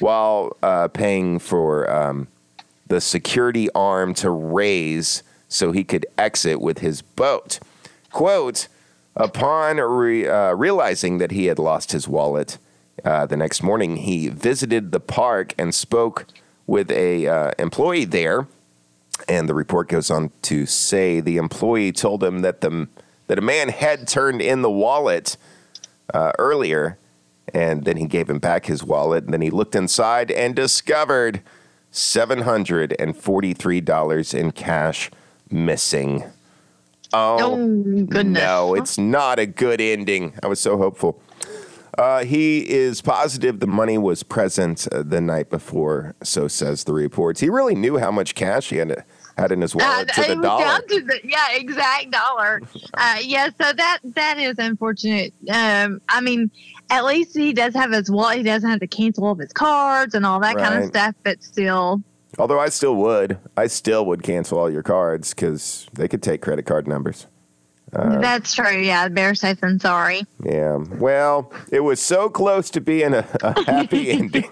while 0.00 0.56
uh, 0.62 0.88
paying 0.88 1.38
for 1.38 1.90
um, 1.90 2.28
the 2.86 3.00
security 3.00 3.70
arm 3.74 4.14
to 4.14 4.30
raise 4.30 5.22
so 5.48 5.70
he 5.72 5.84
could 5.84 6.06
exit 6.16 6.60
with 6.60 6.78
his 6.78 7.02
boat. 7.02 7.60
Quote, 8.10 8.68
upon 9.14 9.76
re- 9.76 10.26
uh, 10.26 10.52
realizing 10.54 11.18
that 11.18 11.30
he 11.30 11.46
had 11.46 11.58
lost 11.58 11.92
his 11.92 12.08
wallet 12.08 12.58
uh, 13.04 13.26
the 13.26 13.36
next 13.36 13.62
morning, 13.62 13.96
he 13.96 14.28
visited 14.28 14.92
the 14.92 15.00
park 15.00 15.54
and 15.58 15.74
spoke 15.74 16.26
with 16.66 16.90
a 16.90 17.26
uh, 17.26 17.50
employee 17.58 18.04
there. 18.04 18.46
And 19.28 19.48
the 19.48 19.54
report 19.54 19.88
goes 19.88 20.10
on 20.10 20.30
to 20.42 20.66
say 20.66 21.20
the 21.20 21.36
employee 21.36 21.92
told 21.92 22.24
him 22.24 22.40
that 22.40 22.60
the 22.60 22.88
that 23.28 23.38
a 23.38 23.42
man 23.42 23.68
had 23.68 24.08
turned 24.08 24.42
in 24.42 24.62
the 24.62 24.70
wallet 24.70 25.36
uh, 26.12 26.32
earlier, 26.38 26.98
and 27.54 27.84
then 27.84 27.96
he 27.96 28.06
gave 28.06 28.28
him 28.28 28.38
back 28.38 28.66
his 28.66 28.82
wallet. 28.82 29.24
And 29.24 29.32
then 29.32 29.42
he 29.42 29.50
looked 29.50 29.76
inside 29.76 30.30
and 30.30 30.56
discovered 30.56 31.40
seven 31.90 32.40
hundred 32.40 32.96
and 32.98 33.16
forty-three 33.16 33.80
dollars 33.80 34.34
in 34.34 34.50
cash 34.50 35.10
missing. 35.50 36.24
Oh, 37.12 37.56
goodness. 37.56 38.42
No, 38.42 38.74
it's 38.74 38.96
not 38.96 39.38
a 39.38 39.46
good 39.46 39.80
ending. 39.80 40.32
I 40.42 40.46
was 40.46 40.58
so 40.58 40.78
hopeful. 40.78 41.20
Uh, 41.98 42.24
he 42.24 42.68
is 42.70 43.02
positive 43.02 43.60
the 43.60 43.66
money 43.66 43.98
was 43.98 44.22
present 44.22 44.88
uh, 44.92 45.02
the 45.02 45.20
night 45.20 45.50
before, 45.50 46.14
so 46.22 46.48
says 46.48 46.84
the 46.84 46.92
reports. 46.92 47.40
He 47.40 47.50
really 47.50 47.74
knew 47.74 47.98
how 47.98 48.10
much 48.10 48.34
cash 48.34 48.70
he 48.70 48.76
had, 48.76 49.04
had 49.36 49.52
in 49.52 49.60
his 49.60 49.74
wallet 49.74 50.10
Uh, 50.16 50.22
to 50.22 50.34
the 50.34 50.40
dollar. 50.42 50.80
to 50.88 51.00
the 51.02 51.20
yeah 51.24 51.52
exact 51.52 52.10
dollar. 52.10 52.62
Uh, 52.94 53.16
yeah, 53.22 53.48
so 53.60 53.72
that 53.74 53.98
that 54.04 54.38
is 54.38 54.58
unfortunate. 54.58 55.34
Um, 55.52 56.00
I 56.08 56.22
mean, 56.22 56.50
at 56.90 57.04
least 57.04 57.36
he 57.36 57.52
does 57.52 57.74
have 57.74 57.92
his 57.92 58.10
wallet. 58.10 58.38
He 58.38 58.42
doesn't 58.42 58.68
have 58.70 58.80
to 58.80 58.86
cancel 58.86 59.24
all 59.26 59.32
of 59.32 59.38
his 59.38 59.52
cards 59.52 60.14
and 60.14 60.24
all 60.24 60.40
that 60.40 60.56
kind 60.56 60.82
of 60.82 60.86
stuff. 60.86 61.14
But 61.22 61.42
still, 61.42 62.02
Although 62.38 62.60
I 62.60 62.70
still 62.70 62.96
would. 62.96 63.36
I 63.58 63.66
still 63.66 64.06
would 64.06 64.22
cancel 64.22 64.58
all 64.58 64.70
your 64.70 64.82
cards 64.82 65.34
because 65.34 65.86
they 65.92 66.08
could 66.08 66.22
take 66.22 66.40
credit 66.40 66.64
card 66.64 66.88
numbers. 66.88 67.26
Uh, 67.94 68.18
that's 68.20 68.54
true. 68.54 68.78
Yeah, 68.78 69.08
better 69.08 69.34
safe 69.34 69.60
than 69.60 69.78
sorry. 69.78 70.22
Yeah. 70.44 70.76
Well, 70.98 71.52
it 71.70 71.80
was 71.80 72.00
so 72.00 72.30
close 72.30 72.70
to 72.70 72.80
being 72.80 73.12
a, 73.12 73.26
a 73.42 73.64
happy 73.64 74.10
ending. 74.12 74.48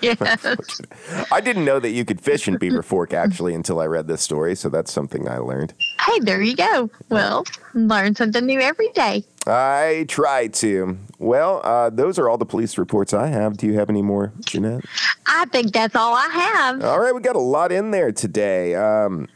yes. 0.00 0.80
I 1.32 1.40
didn't 1.40 1.64
know 1.64 1.80
that 1.80 1.90
you 1.90 2.04
could 2.04 2.20
fish 2.20 2.46
in 2.46 2.56
Beaver 2.58 2.82
Fork 2.82 3.12
actually 3.12 3.54
until 3.54 3.80
I 3.80 3.86
read 3.86 4.06
this 4.06 4.22
story, 4.22 4.54
so 4.54 4.68
that's 4.68 4.92
something 4.92 5.28
I 5.28 5.38
learned. 5.38 5.74
Hey, 6.06 6.20
there 6.20 6.40
you 6.40 6.54
go. 6.54 6.90
Well, 7.08 7.44
learn 7.74 8.14
something 8.14 8.46
new 8.46 8.60
every 8.60 8.90
day. 8.90 9.24
I 9.46 10.04
try 10.08 10.48
to. 10.48 10.96
Well, 11.18 11.60
uh, 11.64 11.90
those 11.90 12.18
are 12.18 12.28
all 12.28 12.38
the 12.38 12.46
police 12.46 12.78
reports 12.78 13.12
I 13.12 13.28
have. 13.28 13.56
Do 13.56 13.66
you 13.66 13.74
have 13.74 13.90
any 13.90 14.02
more, 14.02 14.32
Jeanette? 14.44 14.84
I 15.26 15.46
think 15.46 15.72
that's 15.72 15.96
all 15.96 16.14
I 16.14 16.28
have. 16.28 16.84
All 16.84 17.00
right, 17.00 17.14
we 17.14 17.20
got 17.20 17.36
a 17.36 17.40
lot 17.40 17.72
in 17.72 17.90
there 17.90 18.12
today. 18.12 18.74
Um, 18.74 19.26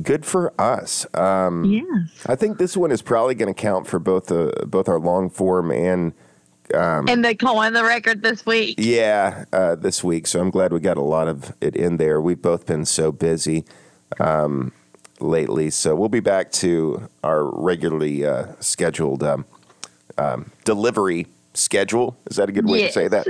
good 0.00 0.24
for 0.24 0.52
us. 0.60 1.06
Um, 1.14 1.64
yes. 1.64 1.86
I 2.26 2.36
think 2.36 2.58
this 2.58 2.76
one 2.76 2.90
is 2.92 3.02
probably 3.02 3.34
going 3.34 3.52
to 3.52 3.60
count 3.60 3.86
for 3.86 3.98
both 3.98 4.26
the 4.26 4.64
both 4.66 4.88
our 4.88 4.98
long 5.00 5.28
form 5.30 5.70
and 5.70 6.12
and 6.74 7.22
they 7.24 7.34
call 7.34 7.60
in 7.62 7.74
the 7.74 7.84
record 7.84 8.22
this 8.22 8.46
week. 8.46 8.76
yeah 8.78 9.44
uh, 9.52 9.74
this 9.74 10.02
week. 10.02 10.26
So 10.26 10.40
I'm 10.40 10.50
glad 10.50 10.72
we 10.72 10.80
got 10.80 10.96
a 10.96 11.02
lot 11.02 11.28
of 11.28 11.52
it 11.60 11.76
in 11.76 11.96
there. 11.98 12.20
We've 12.20 12.40
both 12.40 12.66
been 12.66 12.84
so 12.86 13.12
busy 13.12 13.64
um, 14.18 14.72
lately, 15.20 15.68
so 15.70 15.94
we'll 15.94 16.08
be 16.08 16.20
back 16.20 16.50
to 16.52 17.08
our 17.22 17.44
regularly 17.44 18.24
uh, 18.24 18.46
scheduled 18.60 19.22
um, 19.22 19.44
um, 20.16 20.50
delivery 20.64 21.26
schedule. 21.54 22.16
Is 22.30 22.36
that 22.36 22.48
a 22.48 22.52
good 22.52 22.66
way 22.66 22.86
to 22.86 22.92
say 22.92 23.02
Yes. 23.02 23.10
that? 23.10 23.26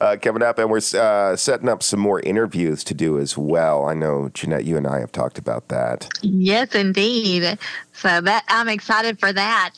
Uh, 0.00 0.16
coming 0.20 0.42
up, 0.42 0.58
and 0.58 0.68
we're 0.70 0.80
uh, 0.98 1.36
setting 1.36 1.68
up 1.68 1.80
some 1.82 2.00
more 2.00 2.20
interviews 2.20 2.84
to 2.84 2.92
do 2.92 3.18
as 3.18 3.38
well. 3.38 3.86
I 3.86 3.94
know 3.94 4.28
Jeanette, 4.34 4.64
you 4.64 4.76
and 4.76 4.86
I 4.86 5.00
have 5.00 5.10
talked 5.10 5.38
about 5.38 5.68
that. 5.68 6.06
Yes, 6.22 6.74
indeed. 6.74 7.58
So 7.92 8.20
that 8.20 8.44
I'm 8.48 8.68
excited 8.68 9.18
for 9.18 9.32
that. 9.32 9.70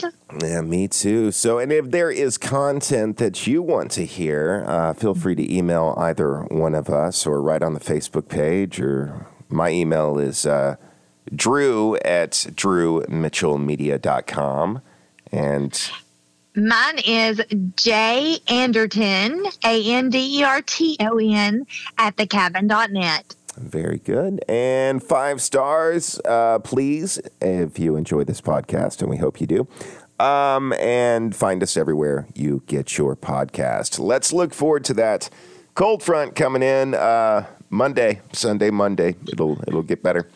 Yeah, 0.43 0.61
me 0.63 0.89
too. 0.89 1.31
So, 1.31 1.59
and 1.59 1.71
if 1.71 1.93
there 1.93 2.11
is 2.11 2.37
content 2.37 3.19
that 3.19 3.47
you 3.47 3.63
want 3.63 3.93
to 3.93 4.05
hear, 4.05 4.65
uh, 4.67 4.93
feel 4.93 5.15
free 5.15 5.37
to 5.37 5.55
email 5.55 5.95
either 5.97 6.41
one 6.51 6.75
of 6.75 6.91
us 6.91 7.25
or 7.27 7.41
write 7.41 7.63
on 7.63 7.75
the 7.75 7.81
Facebook 7.81 8.29
page. 8.29 8.81
Or 8.81 9.29
my 9.49 9.71
email 9.71 10.19
is 10.19 10.45
uh, 10.47 10.75
drew 11.35 11.97
at 11.99 12.33
drewmitchellmedia.com. 12.33 14.83
And 15.31 15.91
Mine 16.59 16.99
is 17.07 17.41
J 17.77 18.39
Anderton, 18.49 19.45
A 19.65 19.93
N 19.93 20.11
D 20.11 20.41
E 20.41 20.43
R 20.43 20.61
T 20.61 20.97
O 21.01 21.19
N, 21.19 21.65
at 21.97 22.17
thecabin.net. 22.17 23.37
very 23.57 23.99
good. 23.99 24.43
And 24.49 25.01
five 25.03 25.41
stars, 25.41 26.21
uh, 26.25 26.59
please, 26.59 27.21
if 27.41 27.79
you 27.79 27.95
enjoy 27.95 28.25
this 28.25 28.41
podcast, 28.41 29.01
and 29.03 29.09
we 29.11 29.19
hope 29.19 29.41
you 29.41 29.47
do. 29.47 29.69
Um, 30.19 30.73
and 30.73 31.35
find 31.35 31.63
us 31.63 31.77
everywhere 31.77 32.27
you 32.35 32.65
get 32.67 32.99
your 32.99 33.15
podcast. 33.15 34.01
Let's 34.01 34.33
look 34.33 34.53
forward 34.53 34.85
to 34.87 34.95
that 34.95 35.31
cold 35.77 36.03
front 36.03 36.35
coming 36.35 36.65
in. 36.65 36.95
Uh, 36.95 37.47
Monday, 37.71 38.21
Sunday, 38.33 38.71
Monday, 38.71 39.15
it'll 39.31 39.61
it'll 39.69 39.83
get 39.85 40.03
better. 40.03 40.27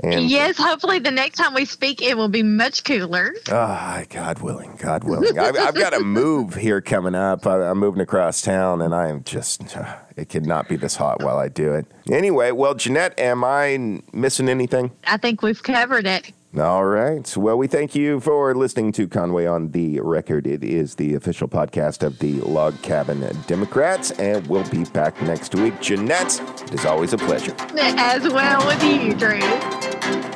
And 0.00 0.28
yes, 0.30 0.56
hopefully 0.58 0.98
the 0.98 1.10
next 1.10 1.38
time 1.38 1.54
we 1.54 1.64
speak, 1.64 2.02
it 2.02 2.16
will 2.16 2.28
be 2.28 2.42
much 2.42 2.84
cooler. 2.84 3.34
Ah, 3.50 4.00
oh, 4.00 4.04
God 4.10 4.40
willing, 4.40 4.76
God 4.76 5.04
willing. 5.04 5.38
I've, 5.38 5.56
I've, 5.56 5.74
got 5.74 5.94
a 5.94 6.00
move 6.00 6.54
here 6.54 6.80
coming 6.80 7.14
up. 7.14 7.46
I, 7.46 7.70
am 7.70 7.78
moving 7.78 8.00
across 8.00 8.42
town, 8.42 8.82
and 8.82 8.94
I 8.94 9.08
am 9.08 9.24
just, 9.24 9.76
uh, 9.76 9.96
it 10.16 10.28
could 10.28 10.46
not 10.46 10.68
be 10.68 10.76
this 10.76 10.96
hot 10.96 11.22
while 11.22 11.38
I 11.38 11.48
do 11.48 11.72
it. 11.72 11.86
Anyway, 12.10 12.50
well, 12.50 12.74
Jeanette, 12.74 13.18
am 13.18 13.42
I 13.44 14.02
missing 14.12 14.48
anything? 14.48 14.90
I 15.06 15.16
think 15.16 15.42
we've 15.42 15.62
covered 15.62 16.06
it. 16.06 16.32
All 16.58 16.86
right. 16.86 17.36
Well, 17.36 17.58
we 17.58 17.66
thank 17.66 17.94
you 17.94 18.18
for 18.20 18.54
listening 18.54 18.90
to 18.92 19.06
Conway 19.06 19.44
on 19.44 19.72
the 19.72 20.00
Record. 20.00 20.46
It 20.46 20.64
is 20.64 20.94
the 20.94 21.14
official 21.14 21.48
podcast 21.48 22.02
of 22.02 22.18
the 22.18 22.40
Log 22.40 22.80
Cabin 22.80 23.28
Democrats, 23.46 24.10
and 24.12 24.46
we'll 24.46 24.68
be 24.70 24.84
back 24.84 25.20
next 25.22 25.54
week. 25.54 25.78
Jeanette, 25.82 26.40
it 26.62 26.72
is 26.72 26.86
always 26.86 27.12
a 27.12 27.18
pleasure. 27.18 27.54
As 27.76 28.22
well 28.32 28.66
with 28.66 28.82
you, 28.82 29.14
Drew. 29.14 30.35